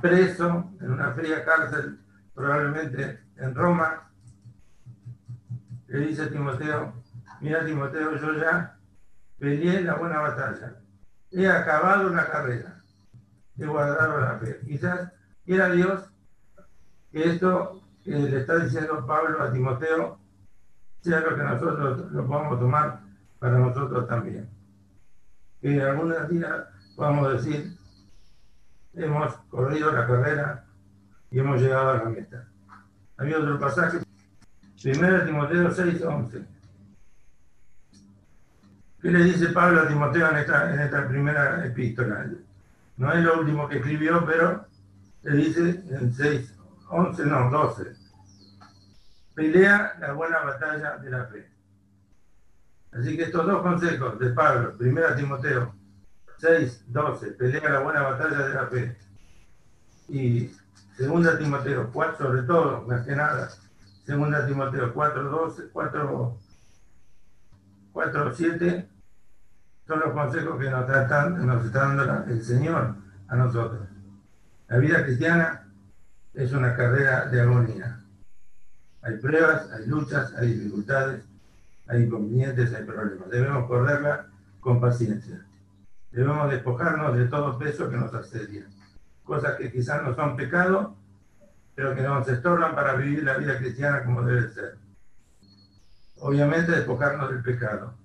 preso 0.01 0.69
en 0.81 0.91
una 0.91 1.13
fría 1.13 1.45
cárcel, 1.45 1.99
probablemente 2.35 3.21
en 3.37 3.55
Roma. 3.55 4.09
Le 5.87 5.99
dice 5.99 6.23
a 6.23 6.29
Timoteo, 6.29 6.93
mira 7.39 7.65
Timoteo, 7.65 8.17
yo 8.17 8.33
ya 8.33 8.77
peleé 9.39 9.83
la 9.83 9.95
buena 9.95 10.19
batalla, 10.19 10.75
he 11.31 11.47
acabado 11.47 12.09
la 12.09 12.29
carrera, 12.29 12.81
he 13.57 13.65
guardado 13.65 14.19
la 14.19 14.37
fe. 14.37 14.59
Quizás 14.65 15.09
quiera 15.45 15.69
Dios 15.69 16.03
que 17.09 17.23
esto 17.23 17.81
que 18.03 18.11
le 18.11 18.41
está 18.41 18.57
diciendo 18.57 19.05
Pablo 19.07 19.41
a 19.41 19.53
Timoteo 19.53 20.19
sea 20.99 21.21
lo 21.21 21.37
que 21.37 21.43
nosotros 21.43 22.11
lo 22.11 22.27
podamos 22.27 22.59
tomar 22.59 22.99
para 23.39 23.59
nosotros 23.59 24.07
también. 24.09 24.49
Que 25.61 25.81
algunos 25.81 26.27
días 26.27 26.65
podamos 26.97 27.31
decir, 27.31 27.77
hemos 28.95 29.33
corrido 29.49 29.91
la 29.91 30.07
carrera 30.07 30.65
y 31.31 31.39
hemos 31.39 31.61
llegado 31.61 31.89
a 31.91 31.97
la 31.97 32.09
meta. 32.09 32.47
Había 33.17 33.39
otro 33.39 33.59
pasaje, 33.59 33.99
1 34.83 35.25
Timoteo 35.25 35.71
6, 35.71 36.01
11. 36.01 36.45
¿Qué 39.01 39.11
le 39.11 39.23
dice 39.23 39.47
Pablo 39.49 39.81
a 39.81 39.87
Timoteo 39.87 40.29
en 40.29 40.37
esta, 40.37 41.07
primera 41.07 41.65
epístola? 41.65 42.25
No 42.97 43.11
es 43.11 43.23
lo 43.23 43.39
último 43.39 43.67
que 43.67 43.77
escribió, 43.77 44.25
pero 44.25 44.65
le 45.23 45.35
dice 45.35 45.83
en 45.89 46.13
6, 46.13 46.55
11, 46.89 47.25
no, 47.25 47.49
12. 47.49 47.91
Pelea 49.33 49.95
la 49.99 50.13
buena 50.13 50.39
batalla 50.39 50.97
de 50.97 51.09
la 51.09 51.25
fe. 51.25 51.49
Así 52.91 53.17
que 53.17 53.23
estos 53.23 53.45
dos 53.45 53.61
consejos 53.61 54.19
de 54.19 54.29
Pablo, 54.29 54.75
1 54.79 55.15
Timoteo 55.15 55.73
6, 56.43 56.87
12, 56.89 57.27
pelea 57.31 57.69
la 57.69 57.79
buena 57.79 58.01
batalla 58.01 58.45
de 58.45 58.53
la 58.53 58.67
fe. 58.67 58.97
Y 60.09 60.51
2 60.99 61.37
Timoteo 61.39 61.89
4, 61.93 62.17
sobre 62.17 62.41
todo, 62.41 62.81
más 62.81 63.05
que 63.05 63.15
nada, 63.15 63.49
2 64.05 64.47
Timoteo 64.47 64.93
4, 64.93 65.23
12, 65.23 65.63
4, 65.71 66.37
4, 67.93 68.33
7, 68.33 68.89
son 69.87 69.99
los 70.01 70.11
consejos 70.11 70.59
que 70.59 70.69
nos, 70.69 70.85
tratan, 70.85 71.47
nos 71.47 71.65
está 71.65 71.87
dando 71.87 72.25
el 72.25 72.43
Señor 72.43 72.95
a 73.29 73.35
nosotros. 73.37 73.87
La 74.67 74.77
vida 74.79 75.05
cristiana 75.05 75.65
es 76.33 76.51
una 76.51 76.75
carrera 76.75 77.25
de 77.27 77.39
agonía. 77.39 78.01
Hay 79.01 79.15
pruebas, 79.15 79.71
hay 79.71 79.87
luchas, 79.87 80.33
hay 80.33 80.55
dificultades, 80.55 81.23
hay 81.87 82.03
inconvenientes, 82.03 82.73
hay 82.73 82.83
problemas. 82.83 83.29
Debemos 83.29 83.65
correrla 83.65 84.27
con 84.59 84.81
paciencia. 84.81 85.45
Debemos 86.13 86.51
despojarnos 86.51 87.17
de 87.17 87.25
todo 87.25 87.57
peso 87.57 87.89
que 87.89 87.97
nos 87.97 88.13
asedia. 88.13 88.67
Cosas 89.23 89.55
que 89.55 89.71
quizás 89.71 90.03
no 90.03 90.15
son 90.15 90.35
pecado, 90.35 90.95
pero 91.73 91.95
que 91.95 92.03
nos 92.03 92.27
estorban 92.27 92.75
para 92.75 92.93
vivir 92.93 93.23
la 93.23 93.37
vida 93.37 93.57
cristiana 93.57 94.03
como 94.05 94.21
debe 94.21 94.47
ser. 94.49 94.77
Obviamente 96.19 96.71
despojarnos 96.71 97.31
del 97.31 97.41
pecado. 97.41 97.95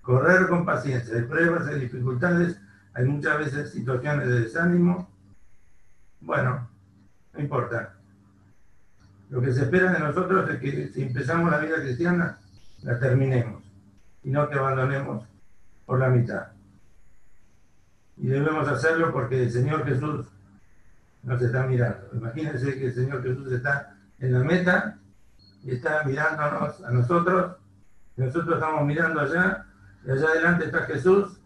Correr 0.00 0.48
con 0.48 0.64
paciencia. 0.64 1.14
Hay 1.14 1.24
pruebas, 1.24 1.66
hay 1.66 1.80
dificultades, 1.80 2.58
hay 2.94 3.04
muchas 3.04 3.38
veces 3.38 3.70
situaciones 3.70 4.26
de 4.26 4.40
desánimo. 4.40 5.10
Bueno, 6.20 6.66
no 7.34 7.40
importa. 7.40 7.94
Lo 9.28 9.42
que 9.42 9.52
se 9.52 9.64
espera 9.64 9.92
de 9.92 9.98
nosotros 9.98 10.48
es 10.48 10.58
que 10.60 10.88
si 10.88 11.02
empezamos 11.02 11.50
la 11.50 11.58
vida 11.58 11.76
cristiana, 11.76 12.38
la 12.82 12.98
terminemos 12.98 13.62
y 14.22 14.30
no 14.30 14.48
que 14.48 14.58
abandonemos 14.58 15.26
por 15.84 15.98
la 15.98 16.08
mitad. 16.08 16.48
Y 18.20 18.28
debemos 18.28 18.68
hacerlo 18.68 19.12
porque 19.12 19.44
el 19.44 19.50
Señor 19.50 19.84
Jesús 19.86 20.26
nos 21.22 21.40
está 21.40 21.66
mirando. 21.66 22.08
Imagínense 22.12 22.78
que 22.78 22.86
el 22.86 22.94
Señor 22.94 23.22
Jesús 23.22 23.50
está 23.50 23.96
en 24.18 24.32
la 24.34 24.40
meta 24.40 24.98
y 25.64 25.72
está 25.72 26.04
mirándonos 26.04 26.82
a 26.84 26.90
nosotros, 26.90 27.56
nosotros 28.16 28.54
estamos 28.54 28.84
mirando 28.84 29.20
allá, 29.20 29.66
y 30.04 30.10
allá 30.10 30.28
adelante 30.28 30.66
está 30.66 30.80
Jesús. 30.82 31.40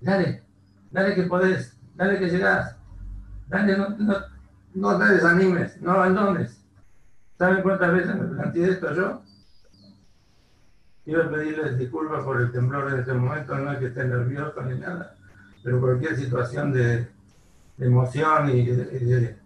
Dale, 0.00 0.42
dale 0.90 1.14
que 1.14 1.24
podés, 1.24 1.78
dale 1.94 2.18
que 2.18 2.30
llegás, 2.30 2.76
dale, 3.48 3.76
no, 3.76 3.90
no, 3.90 4.16
no 4.74 4.98
te 4.98 5.04
desanimes, 5.12 5.80
no 5.82 5.92
abandones. 5.92 6.64
¿Saben 7.36 7.62
cuántas 7.62 7.92
veces 7.92 8.14
me 8.14 8.28
planteé 8.28 8.70
esto 8.70 8.94
yo? 8.94 9.22
Quiero 11.04 11.30
pedirles 11.30 11.78
disculpas 11.78 12.24
por 12.24 12.40
el 12.40 12.50
temblor 12.50 12.92
en 12.92 13.00
este 13.00 13.12
momento, 13.12 13.56
no 13.56 13.72
es 13.72 13.78
que 13.78 13.86
esté 13.86 14.04
nervioso 14.04 14.62
ni 14.62 14.78
nada, 14.78 15.17
pero 15.62 15.80
cualquier 15.80 16.16
situación 16.16 16.72
de, 16.72 17.08
emoción 17.78 18.50
y 18.50 18.66
de, 18.66 19.36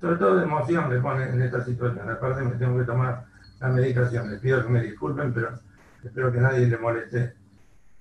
sobre 0.00 0.16
todo 0.16 0.36
de 0.36 0.44
emoción 0.44 0.88
me 0.88 1.00
pone 1.00 1.24
en 1.24 1.42
esta 1.42 1.64
situación. 1.64 2.10
Aparte 2.10 2.42
me 2.42 2.56
tengo 2.56 2.78
que 2.78 2.84
tomar 2.84 3.24
la 3.60 3.68
medicación. 3.68 4.30
Les 4.30 4.40
pido 4.40 4.62
que 4.64 4.68
me 4.68 4.82
disculpen, 4.82 5.32
pero 5.32 5.58
espero 6.02 6.32
que 6.32 6.40
nadie 6.40 6.66
le 6.66 6.78
moleste 6.78 7.34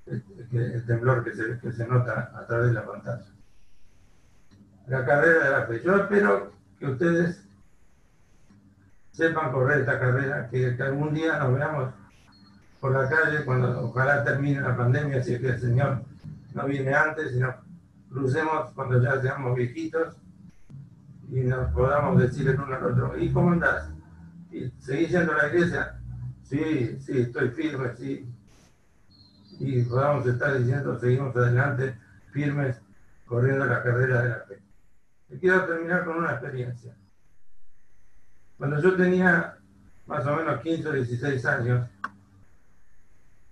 el, 0.08 0.86
temblor 0.86 1.24
que 1.24 1.72
se, 1.72 1.88
nota 1.88 2.32
a 2.36 2.46
través 2.48 2.68
de 2.68 2.74
la 2.74 2.86
pantalla. 2.86 3.26
La 4.88 5.06
carrera 5.06 5.46
de 5.46 5.52
la 5.52 5.66
fe. 5.68 5.82
Yo 5.84 5.96
espero 5.96 6.52
que 6.80 6.88
ustedes 6.88 7.46
sepan 9.12 9.52
correr 9.52 9.82
esta 9.82 10.00
carrera, 10.00 10.50
que, 10.50 10.76
algún 10.82 11.14
día 11.14 11.38
nos 11.38 11.54
veamos 11.54 11.94
por 12.82 12.94
la 12.94 13.08
calle 13.08 13.46
cuando 13.46 13.86
ojalá 13.86 14.24
termine 14.24 14.60
la 14.60 14.76
pandemia, 14.76 15.24
si 15.24 15.36
es 15.36 15.40
que 15.40 15.50
el 15.50 15.60
Señor 15.60 16.02
no 16.56 16.66
viene 16.66 16.94
antes, 16.94 17.32
sino 17.32 17.54
crucemos 18.10 18.72
cuando 18.72 19.02
ya 19.02 19.22
seamos 19.22 19.56
viejitos 19.56 20.18
y 21.30 21.42
nos 21.42 21.72
podamos 21.72 22.20
decir 22.20 22.50
el 22.50 22.60
uno 22.60 22.76
al 22.76 22.84
otro, 22.84 23.18
¿y 23.18 23.32
cómo 23.32 23.52
andás? 23.52 23.90
¿Y 24.52 24.70
seguís 24.82 25.12
yendo 25.12 25.34
la 25.34 25.48
iglesia? 25.48 26.02
Sí, 26.44 26.98
sí, 27.00 27.20
estoy 27.20 27.50
firme, 27.52 27.96
sí. 27.96 28.28
Y 29.60 29.84
podamos 29.84 30.26
estar 30.26 30.58
diciendo, 30.58 31.00
seguimos 31.00 31.36
adelante, 31.36 31.96
firmes, 32.34 32.82
corriendo 33.26 33.64
la 33.66 33.84
carrera 33.84 34.24
de 34.24 34.30
la 34.30 34.40
fe. 34.40 34.60
Y 35.30 35.38
quiero 35.38 35.66
terminar 35.66 36.04
con 36.04 36.18
una 36.18 36.32
experiencia. 36.32 36.96
Cuando 38.58 38.82
yo 38.82 38.96
tenía 38.96 39.56
más 40.08 40.26
o 40.26 40.36
menos 40.36 40.60
15 40.62 40.90
o 40.90 40.92
16 40.92 41.46
años, 41.46 41.88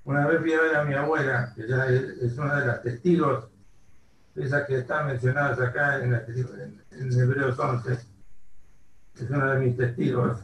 una 0.10 0.26
vez 0.28 0.40
fui 0.40 0.54
a 0.54 0.62
ver 0.62 0.76
a 0.76 0.84
mi 0.84 0.94
abuela, 0.96 1.54
que 1.56 1.68
ya 1.68 1.86
es 1.86 2.38
una 2.38 2.60
de 2.60 2.68
las 2.68 2.82
testigos, 2.82 3.48
esas 4.36 4.66
que 4.66 4.80
están 4.80 5.08
mencionadas 5.08 5.60
acá 5.60 6.02
en, 6.02 6.14
en, 6.14 7.20
Hebreos 7.20 7.60
11, 7.60 7.94
es 7.94 9.30
una 9.30 9.54
de 9.54 9.60
mis 9.60 9.78
testigos, 9.78 10.40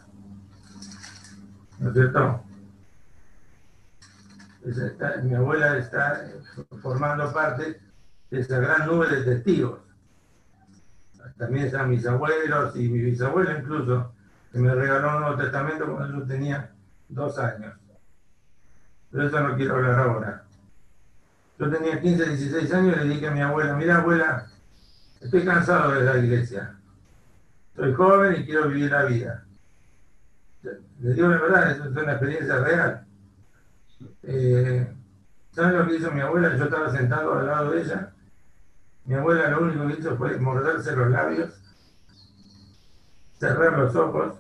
¿no 1.80 1.89
es 1.89 1.93
cierto? 1.93 2.41
mi 5.23 5.36
abuela 5.36 5.78
está 5.78 6.28
formando 6.82 7.32
parte 7.32 7.80
de 8.32 8.39
esa 8.39 8.60
gran 8.60 8.88
nube 8.88 9.08
de 9.08 9.36
testigos 9.36 9.80
también 11.38 11.65
están 11.65 11.89
mis 11.89 12.06
abuelos 12.06 12.75
y 12.75 12.88
mi 12.88 12.99
bisabuelo 12.99 13.58
incluso, 13.58 14.13
que 14.51 14.60
me 14.60 14.73
regaló 14.73 15.15
un 15.15 15.21
Nuevo 15.21 15.38
Testamento 15.38 15.86
cuando 15.91 16.19
yo 16.19 16.25
tenía 16.25 16.71
dos 17.10 17.38
años. 17.39 17.73
Pero 19.15 19.28
eso 19.28 19.39
no 19.39 19.56
quiero 19.56 19.75
hablar 19.75 19.99
ahora. 19.99 20.43
Yo 21.58 21.69
tenía 21.69 22.01
15, 22.01 22.30
16 22.32 22.73
años 22.73 22.97
y 22.97 22.99
le 22.99 23.13
dije 23.13 23.28
a 23.28 23.32
mi 23.32 23.39
abuela, 23.39 23.73
mira 23.75 23.99
abuela, 23.99 24.45
estoy 25.21 25.45
cansado 25.45 25.93
de 25.93 26.04
la 26.04 26.17
iglesia. 26.17 26.75
Soy 27.78 27.93
joven 27.93 28.41
y 28.41 28.45
quiero 28.45 28.67
vivir 28.67 28.91
la 28.91 29.06
vida. 29.06 29.45
Le 30.99 31.13
digo 31.13 31.30
la 31.30 31.38
verdad, 31.38 31.71
es 31.71 31.80
una 31.80 32.12
experiencia 32.12 32.58
real. 32.58 33.06
Eh, 34.23 34.93
¿Saben 35.54 35.78
lo 35.78 35.88
que 35.88 35.95
hizo 35.95 36.12
mi 36.12 36.19
abuela? 36.19 36.58
Yo 36.58 36.65
estaba 36.65 36.91
sentado 36.91 37.39
al 37.39 37.45
lado 37.45 37.71
de 37.71 37.82
ella 37.82 38.12
mi 39.06 39.13
abuela 39.13 39.49
lo 39.49 39.62
único 39.62 39.88
que 39.88 39.99
hizo 39.99 40.17
fue 40.17 40.38
morderse 40.39 40.95
los 40.95 41.10
labios 41.10 41.54
cerrar 43.39 43.78
los 43.78 43.95
ojos 43.95 44.36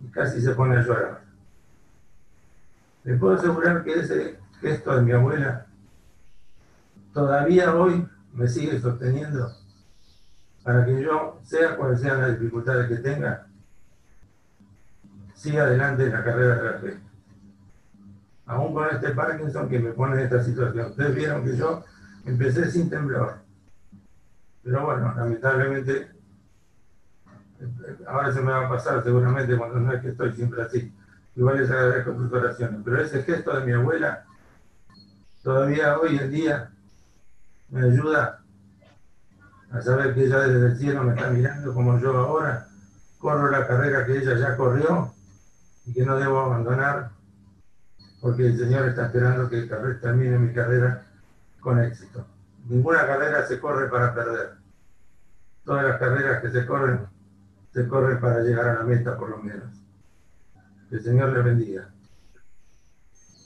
y 0.00 0.08
casi 0.08 0.40
se 0.40 0.52
pone 0.52 0.76
a 0.76 0.82
llorar. 0.82 1.25
Les 3.06 3.20
puedo 3.20 3.34
asegurar 3.34 3.84
que 3.84 4.00
ese 4.00 4.40
gesto 4.60 4.96
de 4.96 5.02
mi 5.02 5.12
abuela 5.12 5.66
todavía 7.12 7.72
hoy 7.72 8.04
me 8.32 8.48
sigue 8.48 8.80
sosteniendo 8.80 9.48
para 10.64 10.84
que 10.84 11.00
yo, 11.00 11.38
sea 11.44 11.76
cual 11.76 11.96
sean 11.96 12.20
las 12.20 12.32
dificultades 12.32 12.88
que 12.88 12.96
tenga, 12.96 13.46
siga 15.34 15.62
adelante 15.62 16.06
en 16.06 16.12
la 16.12 16.24
carrera 16.24 16.56
de 16.56 16.64
la 16.64 16.78
fe. 16.78 17.00
Aún 18.46 18.74
con 18.74 18.88
este 18.90 19.10
Parkinson 19.10 19.68
que 19.68 19.78
me 19.78 19.92
pone 19.92 20.14
en 20.14 20.24
esta 20.24 20.42
situación. 20.42 20.90
Ustedes 20.90 21.14
vieron 21.14 21.44
que 21.44 21.56
yo 21.56 21.84
empecé 22.24 22.68
sin 22.72 22.90
temblor. 22.90 23.36
Pero 24.64 24.84
bueno, 24.84 25.14
lamentablemente, 25.16 26.10
ahora 28.08 28.32
se 28.32 28.40
me 28.40 28.50
va 28.50 28.66
a 28.66 28.68
pasar 28.68 29.04
seguramente 29.04 29.56
cuando 29.56 29.78
no 29.78 29.92
es 29.92 30.02
que 30.02 30.08
estoy 30.08 30.32
siempre 30.32 30.62
así. 30.62 30.92
Igual 31.36 31.58
les 31.58 31.70
agradezco 31.70 32.14
sus 32.14 32.32
oraciones. 32.32 32.80
Pero 32.84 33.02
ese 33.02 33.22
gesto 33.22 33.58
de 33.58 33.66
mi 33.66 33.72
abuela, 33.72 34.24
todavía 35.42 35.98
hoy 35.98 36.18
en 36.18 36.30
día, 36.30 36.70
me 37.68 37.82
ayuda 37.82 38.40
a 39.70 39.82
saber 39.82 40.14
que 40.14 40.24
ella 40.24 40.40
desde 40.40 40.66
el 40.66 40.78
cielo 40.78 41.02
me 41.02 41.14
está 41.14 41.28
mirando 41.30 41.74
como 41.74 41.98
yo 41.98 42.16
ahora 42.16 42.68
corro 43.18 43.50
la 43.50 43.66
carrera 43.66 44.06
que 44.06 44.18
ella 44.18 44.36
ya 44.36 44.56
corrió 44.56 45.12
y 45.84 45.92
que 45.92 46.06
no 46.06 46.16
debo 46.16 46.38
abandonar 46.38 47.10
porque 48.20 48.46
el 48.46 48.58
Señor 48.58 48.88
está 48.88 49.06
esperando 49.06 49.48
que 49.48 49.62
termine 49.62 50.38
mi 50.38 50.52
carrera 50.52 51.06
con 51.60 51.82
éxito. 51.82 52.24
Ninguna 52.66 53.06
carrera 53.06 53.46
se 53.46 53.60
corre 53.60 53.88
para 53.88 54.14
perder. 54.14 54.54
Todas 55.64 55.84
las 55.84 55.98
carreras 55.98 56.42
que 56.42 56.50
se 56.50 56.66
corren, 56.66 57.06
se 57.72 57.86
corren 57.86 58.20
para 58.20 58.40
llegar 58.40 58.68
a 58.68 58.74
la 58.74 58.82
meta 58.84 59.16
por 59.16 59.30
lo 59.30 59.38
menos. 59.38 59.85
El 60.90 61.02
Señor 61.02 61.32
le 61.32 61.42
bendiga. 61.42 61.95